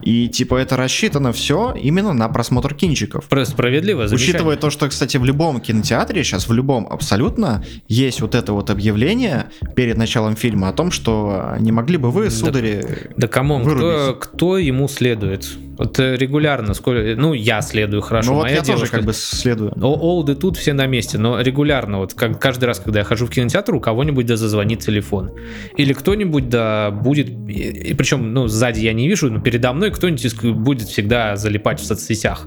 И 0.03 0.27
типа 0.27 0.55
это 0.57 0.75
рассчитано 0.77 1.31
все 1.31 1.73
именно 1.81 2.13
на 2.13 2.27
просмотр 2.29 2.73
кинчиков. 2.75 3.25
Про- 3.25 3.45
Справедливо. 3.45 4.03
Учитывая 4.11 4.57
то, 4.57 4.69
что, 4.69 4.87
кстати, 4.89 5.17
в 5.17 5.25
любом 5.25 5.59
кинотеатре, 5.61 6.23
сейчас 6.23 6.47
в 6.49 6.53
любом 6.53 6.87
абсолютно, 6.87 7.63
есть 7.87 8.21
вот 8.21 8.35
это 8.35 8.53
вот 8.53 8.69
объявление 8.69 9.45
перед 9.75 9.97
началом 9.97 10.35
фильма 10.35 10.69
о 10.69 10.73
том, 10.73 10.91
что 10.91 11.55
не 11.59 11.71
могли 11.71 11.97
бы 11.97 12.11
вы, 12.11 12.29
судари... 12.29 12.83
Да 13.17 13.27
come 13.27 13.48
on, 13.48 13.63
кто, 13.63 14.17
кто 14.19 14.57
ему 14.57 14.87
следует? 14.87 15.47
Вот 15.79 15.97
э, 15.97 16.17
регулярно, 16.17 16.73
сколько, 16.73 17.15
ну 17.15 17.31
я 17.31 17.61
следую 17.61 18.01
хорошо, 18.01 18.31
ну 18.31 18.35
вот 18.35 18.43
моя 18.43 18.55
я 18.55 18.61
тоже 18.63 18.79
девушка- 18.79 18.97
как 18.97 19.05
бы 19.05 19.13
следую. 19.13 19.71
Олды 19.81 20.35
тут 20.35 20.57
все 20.57 20.73
на 20.73 20.85
месте, 20.87 21.17
но 21.17 21.39
регулярно, 21.39 21.99
вот 21.99 22.13
как, 22.13 22.37
каждый 22.37 22.65
раз, 22.65 22.81
когда 22.81 22.99
я 22.99 23.05
хожу 23.05 23.27
в 23.27 23.29
кинотеатр, 23.29 23.73
у 23.75 23.79
кого-нибудь 23.79 24.25
да 24.25 24.35
зазвонит 24.35 24.79
телефон. 24.79 25.31
Или 25.77 25.93
кто-нибудь 25.93 26.49
да 26.49 26.91
будет, 26.91 27.29
и, 27.29 27.93
причем, 27.93 28.33
ну, 28.33 28.47
сзади 28.47 28.81
я 28.81 28.91
не 28.91 29.07
вижу, 29.07 29.31
но 29.31 29.39
передо 29.39 29.71
мной 29.71 29.91
кто-нибудь 29.91 30.43
будет 30.53 30.89
всегда 30.89 31.37
залипать 31.37 31.79
в 31.79 31.85
соцсетях. 31.85 32.45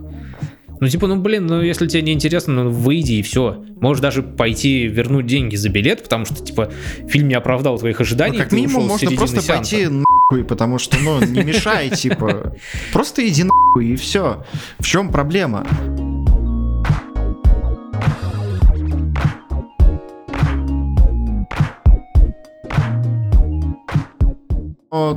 Ну, 0.83 0.89
типа, 0.89 1.07
ну, 1.07 1.17
блин, 1.17 1.47
ну, 1.47 1.63
если 1.63 1.87
тебе 1.87 2.03
не 2.03 2.13
интересно, 2.13 2.65
ну, 2.65 2.71
выйди 2.71 3.15
и 3.15 3.23
все. 3.23 3.65
Можешь 3.81 4.03
даже 4.03 4.23
пойти 4.23 4.89
вернуть 4.89 5.27
деньги 5.27 5.57
за 5.57 5.71
билет, 5.71 6.03
потому 6.03 6.27
что, 6.27 6.45
типа, 6.45 6.71
фильм 7.09 7.29
не 7.29 7.35
оправдал 7.35 7.79
твоих 7.79 8.01
ожиданий. 8.01 8.37
Ну, 8.37 8.43
как 8.43 8.53
минимум 8.53 8.89
можно 8.89 9.11
просто 9.13 9.41
сеанса. 9.41 9.77
пойти 9.77 9.89
нахуй, 10.33 10.45
потому 10.45 10.79
что, 10.79 10.97
ну, 10.99 11.21
не 11.25 11.45
мешай, 11.45 11.91
типа. 11.91 12.55
Просто 12.93 13.27
иди 13.27 13.45
нахуй 13.45 13.87
и 13.87 13.97
все. 13.97 14.45
В 14.79 14.87
чем 14.87 15.11
проблема? 15.11 15.67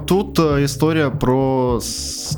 Тут 0.07 0.39
э, 0.39 0.63
история 0.63 1.09
про 1.09 1.81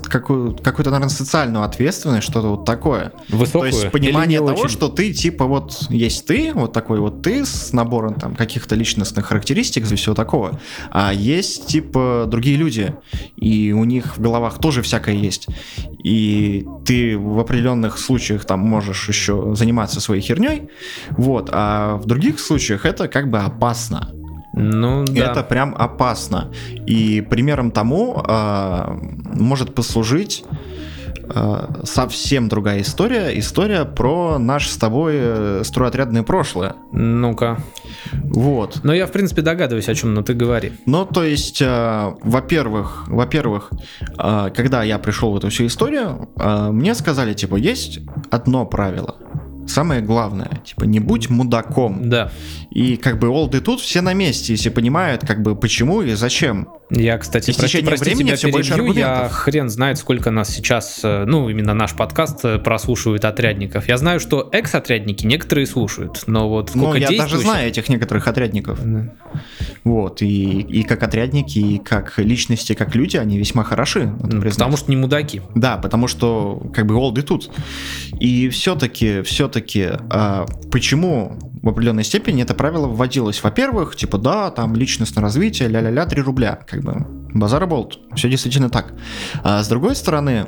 какую, 0.05 0.55
какую-то, 0.55 0.89
наверное, 0.89 1.13
социальную 1.13 1.63
ответственность, 1.65 2.23
что-то 2.23 2.47
вот 2.47 2.65
такое. 2.65 3.11
Высокую 3.29 3.71
То 3.71 3.77
есть 3.77 3.91
понимание 3.91 4.39
того, 4.39 4.53
очень? 4.53 4.69
что 4.69 4.89
ты 4.89 5.13
типа 5.13 5.45
вот 5.45 5.85
есть 5.89 6.25
ты, 6.25 6.51
вот 6.55 6.73
такой 6.73 6.99
вот 6.99 7.21
ты 7.21 7.45
с 7.45 7.73
набором 7.73 8.15
там 8.15 8.35
каких-то 8.35 8.73
личностных 8.73 9.27
характеристик 9.27 9.83
и 9.91 9.95
всего 9.95 10.15
такого, 10.15 10.59
а 10.89 11.13
есть 11.13 11.67
типа 11.67 12.25
другие 12.27 12.57
люди, 12.57 12.95
и 13.35 13.71
у 13.71 13.83
них 13.83 14.17
в 14.17 14.19
головах 14.19 14.57
тоже 14.57 14.81
всякое 14.81 15.13
есть. 15.13 15.45
И 16.03 16.65
ты 16.87 17.19
в 17.19 17.39
определенных 17.39 17.99
случаях 17.99 18.45
там 18.45 18.61
можешь 18.61 19.07
еще 19.09 19.53
заниматься 19.53 20.01
своей 20.01 20.23
херней, 20.23 20.69
вот, 21.11 21.49
а 21.51 21.97
в 21.97 22.07
других 22.07 22.39
случаях 22.39 22.87
это 22.87 23.07
как 23.07 23.29
бы 23.29 23.37
опасно. 23.37 24.11
Ну, 24.57 25.05
да. 25.05 25.31
Это 25.31 25.43
прям 25.43 25.75
опасно. 25.77 26.51
И 26.85 27.21
примером 27.21 27.71
тому 27.71 28.23
э, 28.27 28.97
может 29.33 29.75
послужить 29.75 30.43
э, 31.29 31.83
совсем 31.83 32.49
другая 32.49 32.81
история. 32.81 33.37
История 33.37 33.85
про 33.85 34.37
наше 34.39 34.69
с 34.69 34.77
тобой 34.77 35.13
э, 35.17 35.61
стройотрядное 35.63 36.23
прошлое. 36.23 36.75
Ну-ка. 36.91 37.59
Вот. 38.23 38.79
Но 38.83 38.93
я, 38.93 39.05
в 39.05 39.11
принципе, 39.11 39.41
догадываюсь, 39.41 39.89
о 39.89 39.95
чем, 39.95 40.13
но 40.13 40.23
ты 40.23 40.33
говори. 40.33 40.73
Ну, 40.85 41.05
то 41.05 41.23
есть, 41.23 41.61
э, 41.61 42.13
во-первых, 42.23 43.07
во-первых, 43.07 43.71
э, 44.17 44.49
когда 44.55 44.83
я 44.83 44.97
пришел 44.97 45.31
в 45.31 45.37
эту 45.37 45.49
всю 45.49 45.67
историю, 45.67 46.29
э, 46.35 46.69
мне 46.71 46.95
сказали, 46.95 47.33
типа, 47.33 47.55
есть 47.55 47.99
одно 48.31 48.65
правило. 48.65 49.17
Самое 49.67 50.01
главное, 50.01 50.61
типа, 50.65 50.85
не 50.85 50.99
будь 50.99 51.29
мудаком. 51.29 52.09
Да. 52.09 52.31
И 52.71 52.97
как 52.97 53.19
бы 53.19 53.29
олды 53.29 53.59
тут 53.61 53.81
все 53.81 54.01
на 54.01 54.13
месте, 54.13 54.53
если 54.53 54.69
понимают, 54.69 55.25
как 55.25 55.41
бы 55.41 55.55
почему 55.55 56.01
и 56.01 56.13
зачем. 56.13 56.69
Я, 56.89 57.17
кстати, 57.17 57.49
И 57.49 57.53
с 57.53 57.57
прости, 57.57 57.81
прости 57.81 58.05
времени 58.05 58.35
тебя 58.35 58.51
больше 58.51 58.73
перебью, 58.73 58.93
я 58.93 59.07
аргументов. 59.11 59.37
хрен 59.37 59.69
знает, 59.69 59.97
сколько 59.97 60.31
нас 60.31 60.49
сейчас, 60.49 61.01
э, 61.03 61.25
ну, 61.25 61.49
именно 61.49 61.73
наш 61.73 61.93
подкаст 61.93 62.45
э, 62.45 62.59
прослушивают 62.59 63.25
отрядников. 63.25 63.89
Я 63.89 63.97
знаю, 63.97 64.19
что 64.19 64.47
экс-отрядники 64.51 65.25
некоторые 65.25 65.67
слушают, 65.67 66.23
но 66.27 66.47
вот 66.47 66.71
Ну, 66.75 66.83
сколько 66.83 66.97
я 66.99 67.17
даже 67.17 67.39
знаю 67.39 67.67
этих 67.67 67.89
некоторых 67.89 68.27
отрядников. 68.27 68.79
Да. 68.83 69.13
Вот, 69.83 70.21
и, 70.21 70.61
и 70.61 70.83
как 70.83 71.03
отрядники, 71.03 71.59
и 71.59 71.77
как 71.77 72.17
личности, 72.17 72.73
как 72.73 72.95
люди, 72.95 73.17
они 73.17 73.37
весьма 73.37 73.63
хороши. 73.63 74.13
Ну. 74.21 74.41
Потому 74.41 74.77
что 74.77 74.89
не 74.89 74.97
мудаки. 74.97 75.41
Да, 75.55 75.77
потому 75.77 76.07
что 76.07 76.61
как 76.73 76.85
бы 76.85 76.95
олды 76.95 77.21
тут. 77.21 77.49
И 78.19 78.49
все-таки, 78.49 79.21
все-таки, 79.23 79.56
почему 80.71 81.37
в 81.61 81.69
определенной 81.69 82.03
степени 82.03 82.43
это 82.43 82.53
правило 82.53 82.87
вводилось? 82.87 83.43
Во-первых, 83.43 83.95
типа, 83.95 84.17
да, 84.17 84.51
там 84.51 84.75
личностное 84.75 85.21
развитие, 85.21 85.69
ля-ля-ля, 85.69 86.05
3 86.05 86.21
рубля, 86.21 86.59
как 86.67 86.81
бы, 86.81 87.05
базар 87.33 87.65
болт, 87.67 87.99
все 88.15 88.29
действительно 88.29 88.69
так. 88.69 88.93
А 89.43 89.63
с 89.63 89.67
другой 89.67 89.95
стороны, 89.95 90.45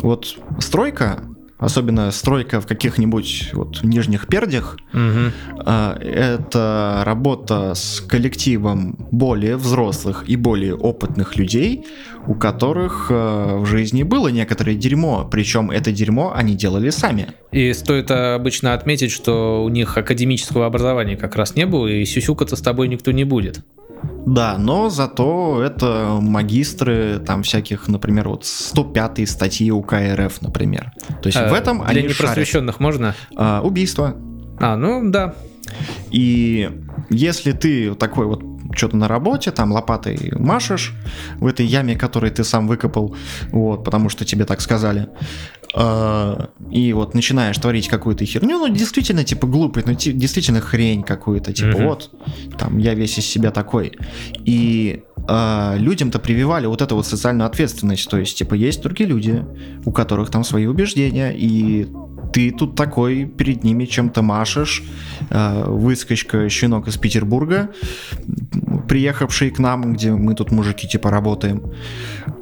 вот 0.00 0.38
стройка, 0.58 1.22
особенно 1.58 2.10
стройка 2.10 2.60
в 2.60 2.66
каких-нибудь 2.66 3.50
вот 3.52 3.82
нижних 3.82 4.28
пердях, 4.28 4.76
а, 4.92 5.98
это 6.00 7.02
работа 7.04 7.74
с 7.74 8.00
коллективом 8.00 8.96
более 9.10 9.56
взрослых 9.56 10.24
и 10.26 10.36
более 10.36 10.74
опытных 10.74 11.36
людей, 11.36 11.86
у 12.26 12.34
которых 12.34 13.06
э, 13.10 13.56
в 13.58 13.66
жизни 13.66 14.02
было 14.02 14.28
некоторое 14.28 14.74
дерьмо, 14.74 15.26
причем 15.30 15.70
это 15.70 15.92
дерьмо 15.92 16.32
они 16.34 16.54
делали 16.54 16.90
сами. 16.90 17.28
И 17.52 17.72
стоит 17.72 18.10
обычно 18.10 18.74
отметить, 18.74 19.10
что 19.10 19.64
у 19.64 19.68
них 19.68 19.96
академического 19.96 20.66
образования 20.66 21.16
как 21.16 21.36
раз 21.36 21.56
не 21.56 21.64
было, 21.64 21.86
и 21.86 22.04
сюсюкаться 22.04 22.56
с 22.56 22.60
тобой 22.60 22.88
никто 22.88 23.12
не 23.12 23.24
будет. 23.24 23.64
Да, 24.34 24.58
но 24.58 24.90
зато 24.90 25.62
это 25.62 26.18
магистры 26.20 27.18
там 27.18 27.42
всяких, 27.42 27.88
например, 27.88 28.28
вот 28.28 28.44
105 28.44 29.28
статьи 29.28 29.70
УК 29.70 29.94
РФ, 29.94 30.42
например. 30.42 30.92
То 31.22 31.28
есть 31.28 31.38
Э, 31.38 31.48
в 31.48 31.54
этом 31.54 31.78
Для 31.78 31.86
они 31.86 32.00
шарят. 32.02 32.18
непросвещенных 32.18 32.80
можно? 32.80 33.14
А, 33.36 33.62
убийство. 33.62 34.14
А, 34.60 34.76
ну 34.76 35.10
да. 35.10 35.34
И 36.10 36.70
если 37.10 37.52
ты 37.52 37.94
такой 37.94 38.26
вот 38.26 38.42
что-то 38.74 38.96
на 38.96 39.08
работе, 39.08 39.50
там 39.50 39.72
лопатой 39.72 40.32
машешь 40.38 40.94
в 41.38 41.46
этой 41.46 41.64
яме, 41.66 41.96
которую 41.96 42.30
ты 42.30 42.44
сам 42.44 42.66
выкопал, 42.68 43.16
вот, 43.50 43.82
потому 43.82 44.08
что 44.10 44.24
тебе 44.24 44.44
так 44.44 44.60
сказали, 44.60 45.08
а, 45.57 45.57
и 45.74 46.92
вот 46.92 47.14
начинаешь 47.14 47.56
творить 47.58 47.88
какую-то 47.88 48.24
херню, 48.24 48.58
ну, 48.58 48.68
действительно, 48.68 49.24
типа, 49.24 49.46
глупый, 49.46 49.82
ну, 49.86 49.92
действительно 49.92 50.60
хрень 50.60 51.02
какую-то, 51.02 51.52
типа, 51.52 51.76
Мгм. 51.78 51.86
вот, 51.86 52.10
там, 52.58 52.78
я 52.78 52.94
весь 52.94 53.18
из 53.18 53.26
себя 53.26 53.50
такой. 53.50 53.92
И 54.44 55.02
а, 55.30 55.74
людям-то 55.76 56.18
прививали 56.18 56.66
вот 56.66 56.80
эту 56.80 56.96
вот 56.96 57.06
социальную 57.06 57.46
ответственность, 57.46 58.08
то 58.08 58.16
есть, 58.16 58.38
типа, 58.38 58.54
есть 58.54 58.82
другие 58.82 59.08
люди, 59.08 59.44
у 59.84 59.92
которых 59.92 60.30
там 60.30 60.42
свои 60.42 60.64
убеждения, 60.66 61.34
и 61.36 61.86
ты 62.32 62.50
тут 62.50 62.74
такой 62.74 63.24
перед 63.24 63.64
ними 63.64 63.84
чем-то 63.84 64.22
машешь, 64.22 64.82
э, 65.30 65.64
выскочка, 65.66 66.48
щенок 66.48 66.88
из 66.88 66.96
Петербурга, 66.96 67.70
м, 68.88 68.98
приехавший 68.98 69.50
к 69.50 69.58
нам, 69.58 69.92
где 69.94 70.10
мы 70.12 70.34
тут 70.34 70.50
мужики 70.52 70.88
типа 70.88 71.10
работаем. 71.10 71.62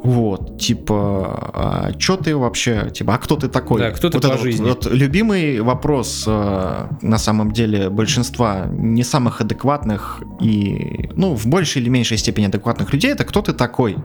Вот, 0.04 0.58
типа, 0.60 1.50
а 1.54 1.92
чё 1.98 2.16
ты 2.16 2.36
вообще, 2.36 2.90
типа, 2.94 3.14
а 3.14 3.18
кто 3.18 3.36
ты 3.36 3.48
такой? 3.48 3.80
Да, 3.80 3.90
кто 3.90 4.08
ты 4.08 4.16
вот 4.18 4.22
по 4.22 4.26
это 4.26 4.36
вот- 4.36 4.42
жизни? 4.44 4.68
вот 4.68 4.86
любимый 4.86 5.60
вопрос 5.60 6.24
э, 6.28 6.86
на 7.02 7.18
самом 7.18 7.50
деле 7.52 7.90
большинства 7.90 8.66
не 8.70 9.02
самых 9.04 9.40
адекватных 9.40 10.22
и, 10.40 11.08
ну, 11.16 11.34
в 11.34 11.46
большей 11.46 11.82
или 11.82 11.90
меньшей 11.90 12.18
степени 12.18 12.46
адекватных 12.46 12.92
людей, 12.94 13.12
это 13.12 13.24
кто 13.24 13.40
ты 13.42 13.52
такой? 13.52 13.96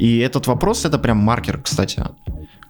И 0.00 0.18
этот 0.18 0.46
вопрос 0.48 0.84
это 0.84 0.98
прям 0.98 1.18
маркер, 1.18 1.60
кстати. 1.62 2.02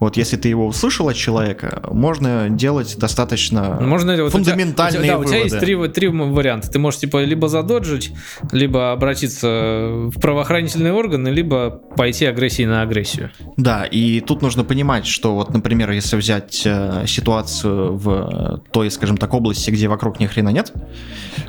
Вот 0.00 0.16
если 0.16 0.36
ты 0.36 0.48
его 0.48 0.66
услышал 0.66 1.08
от 1.08 1.16
человека, 1.16 1.82
можно 1.90 2.48
делать 2.50 2.96
достаточно 2.98 3.78
Можно 3.80 4.22
вот 4.22 4.32
фундаментальные 4.32 5.00
у 5.00 5.02
тебя, 5.04 5.12
да, 5.14 5.18
у 5.18 5.24
тебя 5.24 5.36
есть 5.38 5.54
выводы. 5.54 5.88
три, 5.92 6.08
три 6.08 6.08
варианта. 6.08 6.70
Ты 6.70 6.78
можешь 6.78 7.00
типа 7.00 7.22
либо 7.24 7.48
задоджить, 7.48 8.12
либо 8.52 8.92
обратиться 8.92 9.46
в 9.48 10.20
правоохранительные 10.20 10.92
органы, 10.92 11.28
либо 11.28 11.70
пойти 11.70 12.26
агрессии 12.26 12.64
на 12.64 12.82
агрессию. 12.82 13.30
Да, 13.56 13.84
и 13.84 14.20
тут 14.20 14.42
нужно 14.42 14.64
понимать, 14.64 15.06
что 15.06 15.34
вот, 15.34 15.52
например, 15.52 15.90
если 15.92 16.16
взять 16.16 16.62
э, 16.66 17.04
ситуацию 17.06 17.96
в 17.96 18.62
той, 18.72 18.90
скажем 18.90 19.16
так, 19.16 19.32
области, 19.34 19.70
где 19.70 19.88
вокруг 19.88 20.20
ни 20.20 20.26
хрена 20.26 20.50
нет, 20.50 20.72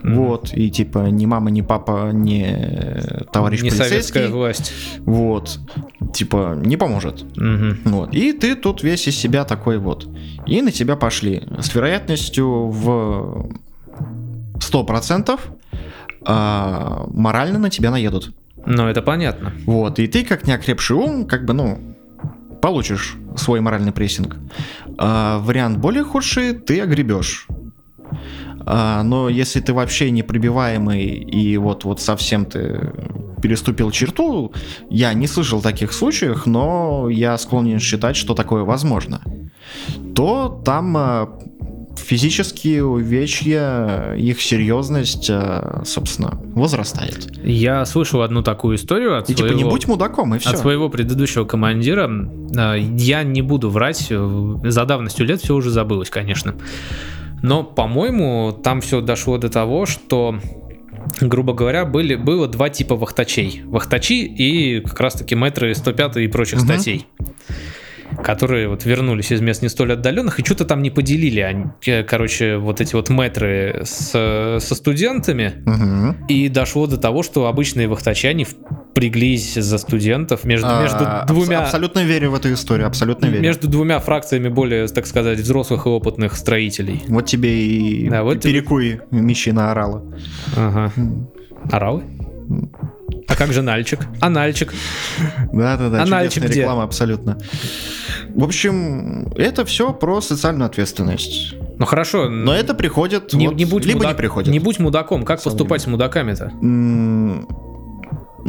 Мгм. 0.03 0.15
вот, 0.15 0.53
и 0.53 0.69
типа 0.69 1.07
ни 1.09 1.25
мама, 1.25 1.49
ни 1.51 1.61
папа, 1.61 2.11
ни 2.13 2.45
э, 2.47 3.23
товарищ 3.31 3.61
не 3.61 3.69
полицейский, 3.69 3.89
советская 3.89 4.29
власть. 4.29 4.71
вот, 4.99 5.59
типа, 6.13 6.53
не 6.57 6.77
поможет. 6.77 7.25
Мгм. 7.37 7.79
Вот. 7.85 8.13
И 8.13 8.33
ты 8.39 8.55
тут 8.55 8.83
весь 8.83 9.07
из 9.07 9.17
себя 9.17 9.43
такой 9.45 9.77
вот. 9.77 10.07
И 10.45 10.61
на 10.61 10.71
тебя 10.71 10.95
пошли. 10.95 11.43
С 11.59 11.73
вероятностью 11.73 12.69
в 12.69 13.49
100% 14.55 15.39
а, 16.25 17.05
морально 17.11 17.59
на 17.59 17.69
тебя 17.69 17.91
наедут. 17.91 18.33
Ну, 18.65 18.87
это 18.87 19.01
понятно. 19.01 19.53
Вот. 19.65 19.99
И 19.99 20.07
ты, 20.07 20.25
как 20.25 20.45
неокрепший 20.45 20.97
ум, 20.97 21.25
как 21.25 21.45
бы, 21.45 21.53
ну, 21.53 21.79
получишь 22.61 23.15
свой 23.35 23.61
моральный 23.61 23.91
прессинг. 23.91 24.35
А, 24.97 25.39
вариант 25.39 25.77
более 25.77 26.03
худший, 26.03 26.53
ты 26.53 26.81
огребешь. 26.81 27.47
А, 28.69 29.01
но 29.03 29.29
если 29.29 29.61
ты 29.61 29.73
вообще 29.73 30.11
непробиваемый 30.11 31.05
и 31.05 31.55
вот, 31.55 31.85
вот 31.85 32.01
совсем 32.01 32.45
ты 32.45 32.91
переступил 33.41 33.91
черту, 33.91 34.51
я 34.89 35.13
не 35.13 35.25
слышал 35.27 35.61
таких 35.61 35.93
случаев, 35.93 36.45
но 36.45 37.07
я 37.09 37.37
склонен 37.37 37.79
считать, 37.79 38.17
что 38.17 38.33
такое 38.33 38.63
возможно, 38.63 39.21
то 40.13 40.61
там 40.65 40.97
а, 40.97 41.39
физические 41.95 42.83
увечья, 42.83 44.15
их 44.15 44.41
серьезность, 44.41 45.29
а, 45.29 45.83
собственно, 45.85 46.37
возрастает. 46.53 47.37
Я 47.41 47.85
слышал 47.85 48.21
одну 48.21 48.43
такую 48.43 48.75
историю 48.75 49.17
от 49.17 49.29
И 49.29 49.33
типа 49.33 49.47
своего... 49.47 49.57
не 49.57 49.63
будь 49.63 49.87
мудаком, 49.87 50.35
и 50.35 50.39
все. 50.39 50.49
От 50.49 50.57
своего 50.57 50.89
предыдущего 50.89 51.45
командира 51.45 52.11
я 52.77 53.23
не 53.23 53.41
буду 53.41 53.69
врать, 53.69 54.07
за 54.09 54.85
давностью 54.85 55.25
лет 55.25 55.41
все 55.41 55.55
уже 55.55 55.69
забылось, 55.69 56.09
конечно. 56.09 56.55
Но, 57.41 57.63
по-моему, 57.63 58.51
там 58.63 58.81
все 58.81 59.01
дошло 59.01 59.37
до 59.37 59.49
того, 59.49 59.85
что, 59.85 60.39
грубо 61.21 61.53
говоря, 61.53 61.85
были, 61.85 62.15
было 62.15 62.47
два 62.47 62.69
типа 62.69 62.95
вахтачей. 62.95 63.61
Вахтачи 63.65 64.25
и 64.25 64.81
как 64.81 64.99
раз-таки 64.99 65.35
мэтры 65.35 65.73
105 65.75 66.17
и 66.17 66.27
прочих 66.27 66.59
Мгм. 66.59 66.65
статей 66.65 67.05
которые 68.23 68.67
вот 68.67 68.85
вернулись 68.85 69.31
из 69.31 69.41
мест 69.41 69.61
не 69.61 69.69
столь 69.69 69.93
отдаленных 69.93 70.39
и 70.39 70.45
что-то 70.45 70.65
там 70.65 70.81
не 70.81 70.89
поделили, 70.89 71.39
они, 71.41 71.65
э, 71.85 72.03
короче, 72.03 72.57
вот 72.57 72.81
эти 72.81 72.95
вот 72.95 73.09
мэтры 73.09 73.81
с, 73.83 74.59
со 74.59 74.75
студентами, 74.75 75.53
Мгм. 75.65 76.25
и 76.27 76.49
дошло 76.49 76.87
до 76.87 76.97
того, 76.97 77.23
что 77.23 77.47
обычные 77.47 77.87
вахтачи, 77.87 78.27
они 78.27 78.45
впряглись 78.45 79.53
за 79.55 79.77
студентов 79.77 80.43
между, 80.43 80.67
между 80.67 80.97
А, 81.05 81.21
абс- 81.23 81.27
двумя... 81.27 81.59
Абсолютно 81.63 82.03
верю 82.03 82.31
в 82.31 82.35
эту 82.35 82.51
историю, 82.53 82.87
абсолютно 82.87 83.27
верю. 83.27 83.41
Между 83.41 83.67
двумя 83.67 83.99
фракциями 83.99 84.47
более, 84.49 84.87
так 84.87 85.05
сказать, 85.05 85.39
взрослых 85.39 85.85
и 85.85 85.89
опытных 85.89 86.35
строителей. 86.35 87.03
Вот 87.07 87.25
тебе 87.25 87.65
и 87.67 88.09
Да, 88.09 88.23
вот 88.23 88.41
тебе- 88.41 88.53
перекуй 88.53 89.01
мещина 89.11 89.71
орала. 89.71 90.03
Ага. 90.55 90.91
Оралы? 91.71 92.03
А 93.27 93.35
как 93.35 93.51
же 93.53 93.61
Нальчик? 93.61 93.99
А 94.21 94.29
Нальчик? 94.29 94.73
Да-да-да, 95.53 96.01
А 96.03 96.05
чудесная 96.05 96.47
где? 96.49 96.59
реклама, 96.61 96.83
абсолютно. 96.83 97.37
В 98.35 98.43
общем, 98.43 99.27
это 99.35 99.65
все 99.65 99.91
про 99.93 100.21
социальную 100.21 100.67
ответственность. 100.67 101.55
Ну 101.79 101.85
хорошо, 101.85 102.29
Но 102.29 102.53
это 102.53 102.73
приходит, 102.73 103.33
не, 103.33 103.47
вот, 103.47 103.55
не 103.55 103.65
будь 103.65 103.85
либо 103.85 103.99
мудак- 103.99 104.07
не 104.09 104.15
приходит. 104.15 104.51
Не 104.51 104.59
будь 104.59 104.79
мудаком, 104.79 105.23
как 105.25 105.39
Самым 105.41 105.57
поступать 105.57 105.81
с 105.81 105.87
мудаками-то? 105.87 106.51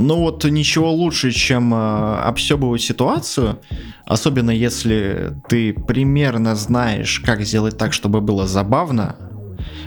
Ну 0.00 0.16
вот 0.20 0.44
ничего 0.44 0.92
лучше, 0.92 1.32
чем 1.32 1.74
э, 1.74 2.16
обсебывать 2.20 2.80
ситуацию, 2.82 3.58
особенно 4.04 4.50
если 4.52 5.32
ты 5.48 5.72
примерно 5.72 6.54
знаешь, 6.54 7.18
как 7.20 7.42
сделать 7.42 7.76
так, 7.76 7.92
чтобы 7.92 8.20
было 8.20 8.46
забавно, 8.46 9.16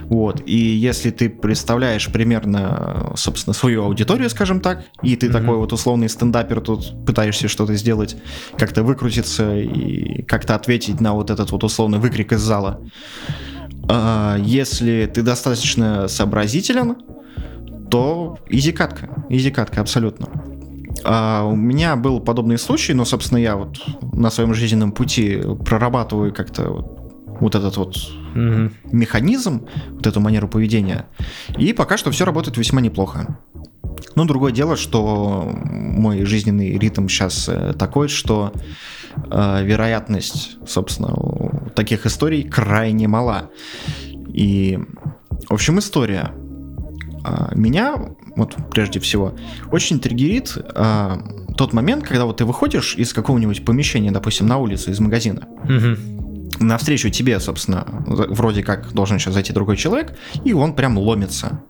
Вот. 0.03 0.41
И 0.45 0.57
если 0.57 1.11
ты 1.11 1.29
представляешь 1.29 2.11
примерно, 2.11 3.13
собственно, 3.15 3.53
свою 3.53 3.83
аудиторию, 3.83 4.29
скажем 4.29 4.59
так, 4.59 4.85
и 5.01 5.15
ты 5.15 5.27
mm-hmm. 5.27 5.31
такой 5.31 5.57
вот 5.57 5.73
условный 5.73 6.09
стендапер 6.09 6.61
тут 6.61 7.05
пытаешься 7.05 7.47
что-то 7.47 7.75
сделать, 7.75 8.17
как-то 8.57 8.83
выкрутиться 8.83 9.57
и 9.57 10.23
как-то 10.23 10.55
ответить 10.55 10.99
на 11.01 11.13
вот 11.13 11.29
этот 11.29 11.51
вот 11.51 11.63
условный 11.63 11.99
выкрик 11.99 12.33
из 12.33 12.41
зала. 12.41 12.81
А, 13.89 14.37
если 14.39 15.09
ты 15.13 15.21
достаточно 15.21 16.07
сообразителен, 16.07 16.97
то 17.89 18.37
изи-катка. 18.49 19.25
Изи-катка, 19.29 19.81
абсолютно. 19.81 20.29
А 21.03 21.43
у 21.45 21.55
меня 21.55 21.95
был 21.95 22.19
подобный 22.19 22.57
случай, 22.57 22.93
но, 22.93 23.05
собственно, 23.05 23.39
я 23.39 23.55
вот 23.55 23.77
на 24.13 24.29
своем 24.29 24.53
жизненном 24.53 24.91
пути 24.91 25.41
прорабатываю 25.65 26.33
как-то 26.33 26.69
вот 26.69 27.01
вот 27.41 27.55
этот 27.55 27.75
вот 27.75 27.95
mm-hmm. 28.33 28.71
механизм, 28.91 29.67
вот 29.89 30.07
эту 30.07 30.19
манеру 30.19 30.47
поведения. 30.47 31.05
И 31.57 31.73
пока 31.73 31.97
что 31.97 32.11
все 32.11 32.25
работает 32.25 32.57
весьма 32.57 32.81
неплохо. 32.81 33.37
Но 34.15 34.25
другое 34.25 34.51
дело, 34.51 34.75
что 34.75 35.51
мой 35.65 36.25
жизненный 36.25 36.77
ритм 36.77 37.07
сейчас 37.07 37.47
э, 37.49 37.73
такой, 37.77 38.07
что 38.07 38.51
э, 39.15 39.63
вероятность, 39.63 40.57
собственно, 40.67 41.13
таких 41.75 42.05
историй 42.05 42.43
крайне 42.43 43.07
мала. 43.07 43.49
И, 44.33 44.79
в 45.49 45.53
общем, 45.53 45.79
история. 45.79 46.31
Э, 47.25 47.53
меня, 47.55 47.95
вот 48.35 48.55
прежде 48.71 48.99
всего, 48.99 49.35
очень 49.71 49.99
триггерит 49.99 50.57
э, 50.57 51.17
тот 51.57 51.73
момент, 51.73 52.03
когда 52.03 52.25
вот 52.25 52.37
ты 52.37 52.45
выходишь 52.45 52.95
из 52.95 53.13
какого-нибудь 53.13 53.63
помещения, 53.63 54.11
допустим, 54.11 54.47
на 54.47 54.57
улицу, 54.57 54.91
из 54.91 54.99
магазина, 54.99 55.47
mm-hmm 55.65 56.20
навстречу 56.61 57.09
тебе, 57.09 57.39
собственно, 57.39 57.85
вроде 58.05 58.63
как 58.63 58.91
должен 58.93 59.19
сейчас 59.19 59.33
зайти 59.33 59.53
другой 59.53 59.77
человек, 59.77 60.17
и 60.45 60.53
он 60.53 60.75
прям 60.75 60.97
ломится. 60.97 61.61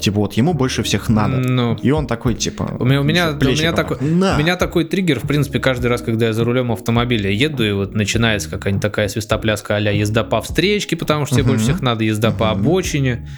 Типа 0.00 0.20
вот 0.20 0.32
ему 0.34 0.54
больше 0.54 0.82
всех 0.82 1.08
надо. 1.08 1.36
Ну, 1.36 1.76
и 1.76 1.90
он 1.90 2.06
такой, 2.06 2.34
типа. 2.34 2.76
У 2.78 2.84
меня, 2.84 3.00
у 3.00 3.04
меня, 3.04 3.30
у 3.30 3.44
меня, 3.44 3.72
такой, 3.72 3.98
На. 4.00 4.36
у 4.36 4.38
меня 4.38 4.56
такой 4.56 4.84
триггер, 4.84 5.20
в 5.20 5.26
принципе, 5.26 5.60
каждый 5.60 5.86
раз, 5.86 6.02
когда 6.02 6.26
я 6.26 6.32
за 6.32 6.44
рулем 6.44 6.72
автомобиля 6.72 7.30
еду, 7.30 7.64
и 7.64 7.72
вот 7.72 7.94
начинается 7.94 8.50
какая-нибудь 8.50 8.82
такая 8.82 9.08
свистопляска 9.08 9.76
а 9.76 9.80
езда 9.80 10.24
по 10.24 10.40
встречке, 10.40 10.96
потому 10.96 11.26
что 11.26 11.36
тебе 11.36 11.44
больше 11.44 11.64
всех 11.64 11.80
надо, 11.80 12.04
езда 12.04 12.32
по 12.32 12.50
обочине, 12.50 13.28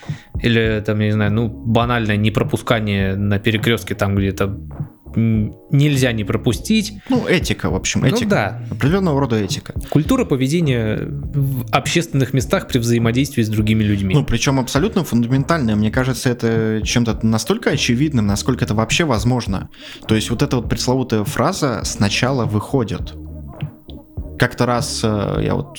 или 0.41 0.83
там, 0.85 0.99
я 1.01 1.07
не 1.07 1.13
знаю, 1.13 1.33
ну, 1.33 1.49
банальное 1.49 2.17
непропускание 2.17 3.17
на 3.17 3.39
перекрестке 3.39 3.95
там 3.95 4.15
где-то 4.15 4.59
нельзя 5.15 6.13
не 6.13 6.25
пропустить. 6.25 6.95
Ну, 7.09 7.27
этика, 7.27 7.71
в 7.71 7.75
общем, 7.75 8.01
ну 8.01 8.09
этика. 8.09 8.25
Ну, 8.25 8.31
да. 8.31 8.63
Определенного 8.71 9.21
рода 9.21 9.37
этика. 9.37 9.75
Культура 9.91 10.25
поведения 10.25 10.99
в 11.01 11.67
общественных 11.71 12.33
местах 12.35 12.69
при 12.69 12.79
взаимодействии 12.79 13.43
с 13.43 13.49
другими 13.49 13.83
людьми. 13.85 14.15
Ну, 14.15 14.25
причем 14.25 14.61
абсолютно 14.61 15.05
фундаментальная. 15.05 15.77
Мне 15.77 15.91
кажется, 15.91 16.29
это 16.29 16.81
чем-то 16.85 17.25
настолько 17.27 17.71
очевидным, 17.71 18.27
насколько 18.27 18.65
это 18.65 18.75
вообще 18.75 19.05
возможно. 19.05 19.69
То 20.07 20.15
есть 20.15 20.31
вот 20.31 20.43
эта 20.43 20.57
вот 20.57 20.69
пресловутая 20.69 21.25
фраза 21.25 21.81
«сначала 21.85 22.45
выходит». 22.45 23.15
Как-то 24.39 24.67
раз 24.67 25.01
э, 25.03 25.41
я 25.43 25.55
вот 25.55 25.79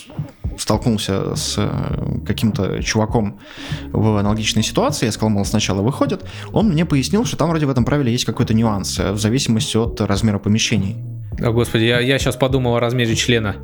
столкнулся 0.58 1.36
с 1.36 1.56
э, 1.58 2.26
каким-то 2.26 2.82
чуваком 2.84 3.39
в 3.91 4.17
аналогичной 4.17 4.63
ситуации, 4.63 5.06
я 5.06 5.12
сказал, 5.12 5.30
мол, 5.30 5.46
сначала 5.46 5.82
выходят, 5.82 6.26
он 6.52 6.70
мне 6.70 6.86
пояснил, 6.86 7.26
что 7.26 7.38
там 7.38 7.50
вроде 7.50 7.65
в 7.65 7.70
этом 7.70 7.86
правиле 7.86 8.12
есть 8.12 8.26
какой-то 8.26 8.54
нюанс 8.54 9.00
э, 9.00 9.12
в 9.12 9.20
зависимости 9.20 9.78
от 9.78 10.00
размера 10.02 10.39
помещений. 10.39 10.98
О, 11.39 11.52
господи, 11.52 11.84
я, 11.84 12.00
я 12.00 12.17
сейчас 12.20 12.36
подумал 12.36 12.76
о 12.76 12.80
размере 12.80 13.15
члена. 13.15 13.58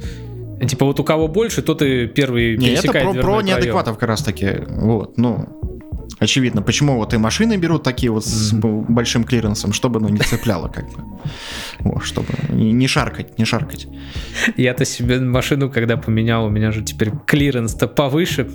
Типа 0.68 0.86
вот 0.86 1.00
у 1.00 1.04
кого 1.04 1.28
больше, 1.28 1.62
тот 1.62 1.82
и 1.82 2.08
первый 2.08 2.58
Не, 2.58 2.70
это 2.70 2.92
про, 2.92 3.14
про 3.14 3.42
неадекватов 3.42 3.98
как 3.98 4.08
раз 4.08 4.22
таки. 4.22 4.50
Вот, 4.68 5.18
ну, 5.18 5.73
очевидно. 6.20 6.62
Почему 6.62 6.98
вот 6.98 7.14
и 7.14 7.18
машины 7.18 7.58
берут 7.58 7.84
такие 7.84 8.12
вот 8.12 8.26
с 8.26 8.54
большим 8.54 9.24
клиренсом, 9.24 9.74
чтобы 9.74 10.00
ну, 10.00 10.10
не 10.10 10.20
цепляло 10.20 10.68
как 10.68 10.86
бы. 10.92 11.04
О, 11.80 12.00
чтобы 12.00 12.28
не 12.50 12.88
шаркать, 12.88 13.38
не 13.38 13.46
шаркать. 13.46 13.88
Я-то 14.58 14.86
себе 14.86 15.20
машину, 15.20 15.70
когда 15.70 15.98
поменял, 15.98 16.46
у 16.46 16.50
меня 16.50 16.72
же 16.72 16.84
теперь 16.84 17.12
клиренс-то 17.26 17.88
повыше. 17.88 18.50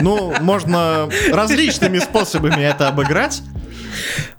Ну, 0.00 0.34
можно 0.40 1.08
различными 1.30 1.98
способами 1.98 2.62
это 2.62 2.88
обыграть. 2.88 3.42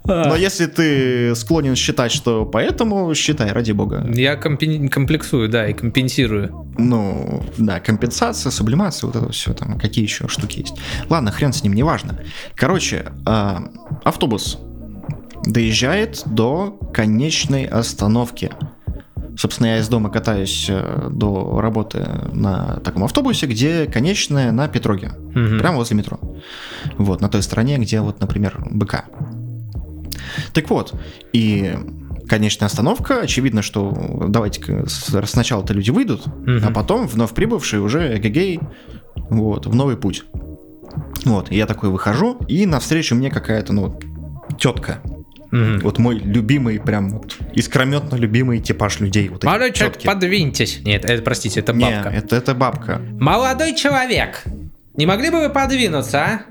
А. 0.06 0.30
Но 0.30 0.36
если 0.36 0.66
ты 0.66 1.36
склонен 1.36 1.76
считать, 1.76 2.12
что 2.12 2.46
поэтому, 2.46 3.14
считай, 3.16 3.52
ради 3.52 3.72
бога. 3.72 4.06
Я 4.14 4.36
комплексую, 4.36 5.50
да, 5.50 5.68
и 5.68 5.74
компенсирую. 5.74 6.68
Ну, 6.78 7.44
да, 7.58 7.80
компенсация, 7.80 8.52
сублимация, 8.52 9.08
вот 9.08 9.16
это 9.16 9.32
все 9.32 9.54
там, 9.54 9.80
какие 9.80 10.04
еще 10.04 10.28
штуки 10.28 10.60
есть. 10.60 10.76
Ладно, 11.10 11.32
хрен 11.32 11.54
с 11.54 11.64
ним, 11.64 11.74
неважно. 11.74 12.20
Короче, 12.56 13.06
э, 13.26 13.58
автобус 14.04 14.60
доезжает 15.46 16.24
до 16.26 16.78
конечной 16.94 17.66
остановки. 17.66 18.52
Собственно, 19.36 19.68
я 19.68 19.80
из 19.80 19.88
дома 19.88 20.10
катаюсь 20.10 20.68
э, 20.70 21.10
до 21.12 21.60
работы 21.60 22.08
на 22.32 22.80
таком 22.84 23.04
автобусе, 23.04 23.48
где 23.48 23.88
конечная 23.88 24.52
на 24.52 24.68
Петроге. 24.68 25.12
Угу. 25.30 25.60
Прямо 25.60 25.78
возле 25.78 25.98
метро. 25.98 26.20
Вот, 26.98 27.22
на 27.22 27.30
той 27.30 27.42
стороне, 27.42 27.78
где 27.78 28.00
вот, 28.02 28.20
например, 28.20 28.64
БК. 28.70 29.06
Так 30.54 30.70
вот, 30.70 30.94
и 31.34 31.76
конечная 32.28 32.68
остановка, 32.68 33.22
очевидно, 33.22 33.62
что 33.62 34.26
давайте 34.28 34.86
сначала-то 34.88 35.74
люди 35.74 35.92
выйдут, 35.92 36.28
угу. 36.28 36.60
а 36.64 36.72
потом 36.72 37.08
вновь 37.08 37.34
прибывшие 37.34 37.82
уже 37.82 38.18
эгегей, 38.18 38.60
вот, 39.30 39.66
в 39.66 39.76
новый 39.76 39.98
путь. 39.98 40.24
Вот, 41.26 41.52
я 41.52 41.66
такой 41.66 41.90
выхожу, 41.90 42.38
и 42.48 42.66
навстречу 42.66 43.16
мне 43.16 43.30
какая-то, 43.30 43.74
ну, 43.74 44.00
тетка. 44.60 45.02
Угу. 45.52 45.82
Вот 45.84 46.00
мой 46.00 46.18
любимый, 46.18 46.80
прям 46.80 47.10
вот 47.10 47.38
искрометно 47.54 48.16
любимый 48.16 48.60
типаж 48.60 49.00
людей. 49.00 49.30
Вот 49.30 49.44
Молодой 49.44 49.72
человек, 49.72 50.02
подвиньтесь. 50.02 50.80
Нет, 50.84 51.06
это, 51.06 51.22
простите, 51.22 51.60
это 51.60 51.74
бабка. 51.74 52.10
Не, 52.10 52.18
это, 52.18 52.36
это 52.36 52.56
бабка. 52.56 53.02
Молодой 53.20 53.76
человек, 53.76 54.44
не 54.96 55.06
могли 55.06 55.30
бы 55.30 55.40
вы 55.42 55.50
подвинуться, 55.50 56.20
а? 56.20 56.42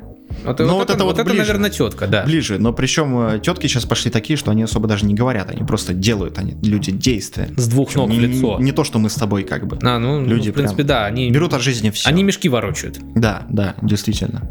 Вот, 0.45 0.59
ну, 0.59 0.67
вот, 0.67 0.73
вот 0.73 0.83
это, 0.85 0.93
это, 0.95 1.05
вот 1.05 1.19
это 1.19 1.25
ближе, 1.25 1.39
наверное, 1.39 1.71
тетка, 1.71 2.07
да. 2.07 2.25
Ближе, 2.25 2.59
но 2.59 2.73
причем 2.73 3.19
э, 3.29 3.41
тетки 3.41 3.67
сейчас 3.67 3.85
пошли 3.85 4.11
такие, 4.11 4.37
что 4.37 4.51
они 4.51 4.63
особо 4.63 4.89
даже 4.89 5.07
не 5.07 5.15
говорят, 5.15 5.51
они 5.51 5.65
просто 5.65 5.95
делают, 5.95 6.39
они 6.39 6.55
люди 6.63 6.91
действия. 6.91 7.49
С 7.57 7.69
двух 7.69 7.95
ног 7.95 8.11
не, 8.11 8.19
в 8.19 8.21
лицо. 8.21 8.59
Не, 8.59 8.67
не 8.67 8.73
то, 8.73 8.85
что 8.85 8.99
мы 8.99 9.11
с 9.11 9.15
тобой 9.15 9.45
как 9.45 9.67
бы. 9.67 9.79
А, 9.83 9.99
ну, 9.99 10.25
люди 10.25 10.49
ну, 10.49 10.53
в 10.53 10.55
принципе, 10.55 10.83
да, 10.83 11.07
они 11.07 11.31
берут 11.31 11.55
от 11.55 11.63
жизни 11.63 11.91
все. 11.91 12.09
Они 12.09 12.23
мешки 12.23 12.49
ворочают. 12.49 12.99
Да, 13.15 13.47
да, 13.49 13.75
действительно. 13.83 14.51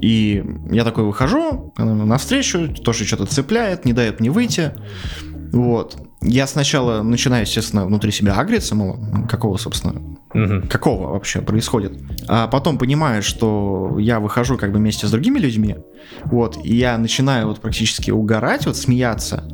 И 0.00 0.44
я 0.70 0.84
такой 0.84 1.04
выхожу 1.04 1.72
навстречу, 1.76 2.68
тоже 2.68 3.04
что-то 3.04 3.26
цепляет, 3.26 3.84
не 3.84 3.92
дает 3.92 4.20
мне 4.20 4.30
выйти. 4.30 4.72
Вот. 5.52 5.96
Я 6.28 6.46
сначала 6.48 7.02
начинаю, 7.02 7.42
естественно, 7.42 7.86
внутри 7.86 8.10
себя 8.10 8.34
агриться, 8.34 8.74
мол, 8.74 8.98
какого, 9.28 9.56
собственно, 9.58 9.94
угу. 10.34 10.68
какого 10.68 11.12
вообще 11.12 11.40
происходит. 11.40 11.92
А 12.26 12.48
потом 12.48 12.78
понимаю, 12.78 13.22
что 13.22 13.96
я 13.98 14.18
выхожу 14.18 14.58
как 14.58 14.72
бы 14.72 14.78
вместе 14.78 15.06
с 15.06 15.10
другими 15.10 15.38
людьми, 15.38 15.76
вот, 16.24 16.58
и 16.64 16.74
я 16.74 16.98
начинаю 16.98 17.48
вот 17.48 17.60
практически 17.60 18.10
угорать, 18.10 18.66
вот 18.66 18.76
смеяться 18.76 19.44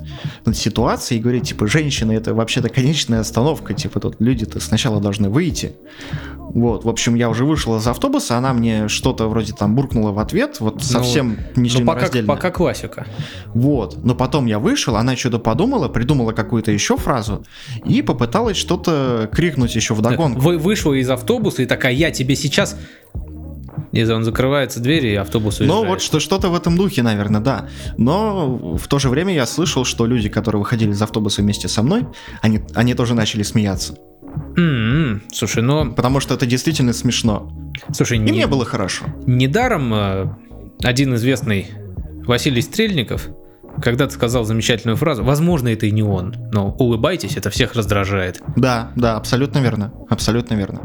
над 0.45 0.57
ситуацией 0.57 1.21
и 1.21 1.23
говорить, 1.23 1.49
типа, 1.49 1.67
женщина, 1.67 2.13
это 2.13 2.35
вообще-то 2.35 2.69
конечная 2.69 3.21
остановка, 3.21 3.75
типа, 3.75 4.01
тут 4.01 4.17
люди-то 4.21 4.61
сначала 4.61 5.01
должны 5.01 5.29
выйти. 5.29 5.75
Вот, 6.39 6.85
в 6.85 6.89
общем, 6.89 7.15
я 7.15 7.31
уже 7.31 7.45
вышел 7.45 7.77
из 7.77 7.87
автобуса, 7.87 8.37
она 8.37 8.53
мне 8.53 8.89
что-то 8.89 9.29
вроде 9.29 9.53
там 9.55 9.75
буркнула 9.75 10.13
в 10.13 10.19
ответ, 10.19 10.61
вот 10.61 10.77
ну, 10.77 10.81
совсем 10.81 11.39
ну, 11.57 11.63
ничего 11.63 11.81
ну, 11.81 11.87
пока, 11.87 12.09
пока 12.27 12.51
классика. 12.51 13.07
Вот, 13.55 14.05
но 14.05 14.15
потом 14.15 14.47
я 14.47 14.59
вышел, 14.59 14.97
она 14.97 15.17
что-то 15.17 15.39
подумала, 15.39 15.89
придумала 15.89 16.33
какую-то 16.63 16.71
еще 16.71 16.97
фразу 16.97 17.45
и 17.85 18.03
попыталась 18.03 18.57
что-то 18.57 19.29
крикнуть 19.33 19.75
еще 19.75 19.95
в 19.95 20.01
догонку. 20.01 20.41
Вы 20.41 20.59
вышла 20.59 20.93
из 20.95 21.11
автобуса 21.11 21.63
и 21.63 21.67
такая, 21.67 21.93
я 21.93 22.11
тебе 22.11 22.37
сейчас 22.37 22.77
и 23.93 24.05
он 24.05 24.25
закрывается 24.25 24.81
двери, 24.81 25.09
и 25.09 25.15
автобус 25.17 25.61
уезжает. 25.61 25.83
Ну, 25.83 25.87
вот 25.87 26.01
что, 26.01 26.19
что-то 26.19 26.49
в 26.49 26.55
этом 26.55 26.77
духе, 26.77 27.03
наверное, 27.03 27.41
да. 27.41 27.69
Но 27.99 28.77
в 28.79 28.89
то 28.89 28.99
же 28.99 29.11
время 29.11 29.35
я 29.35 29.45
слышал, 29.45 29.85
что 29.85 30.07
люди, 30.07 30.31
которые 30.31 30.61
выходили 30.61 30.93
из 30.93 31.03
автобуса 31.03 31.43
вместе 31.43 31.69
со 31.69 31.83
мной, 31.83 32.07
они, 32.41 32.61
они 32.75 32.95
тоже 32.95 33.15
начали 33.15 33.43
смеяться. 33.43 33.99
Mm-hmm. 34.57 35.21
Слушай, 35.33 35.63
ну... 35.63 35.93
Потому 35.93 36.21
что 36.21 36.35
это 36.35 36.47
действительно 36.47 36.95
смешно. 36.95 37.53
Слушай, 37.93 38.17
и 38.17 38.21
не... 38.21 38.33
мне 38.33 38.47
было 38.47 38.65
хорошо. 38.65 39.05
Недаром 39.27 39.93
э, 39.93 40.27
один 40.83 41.15
известный 41.15 41.67
Василий 42.27 42.63
Стрельников 42.63 43.29
когда-то 43.81 44.13
сказал 44.13 44.45
замечательную 44.45 44.97
фразу. 44.97 45.25
Возможно, 45.25 45.69
это 45.69 45.87
и 45.87 45.91
не 45.91 46.03
он, 46.03 46.35
но 46.53 46.75
улыбайтесь, 46.79 47.37
это 47.37 47.51
всех 47.51 47.75
раздражает. 47.75 48.43
Да, 48.57 48.93
да, 48.97 49.17
абсолютно 49.17 49.59
верно. 49.59 49.93
Абсолютно 50.09 50.55
верно. 50.55 50.81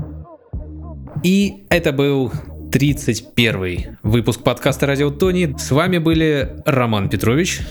И 1.23 1.65
это 1.69 1.91
был 1.91 2.31
31 2.71 3.97
выпуск 4.03 4.43
подкаста 4.43 4.85
«Радио 4.85 5.09
Тони». 5.09 5.55
С 5.57 5.71
вами 5.71 5.97
были 5.97 6.61
Роман 6.65 7.09
Петрович 7.09 7.61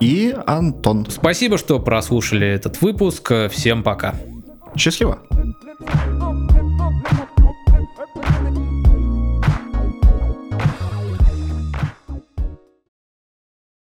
и 0.00 0.34
Антон. 0.46 1.06
Спасибо, 1.08 1.58
что 1.58 1.78
прослушали 1.78 2.46
этот 2.46 2.80
выпуск. 2.82 3.32
Всем 3.50 3.82
пока. 3.82 4.14
Счастливо. 4.76 5.20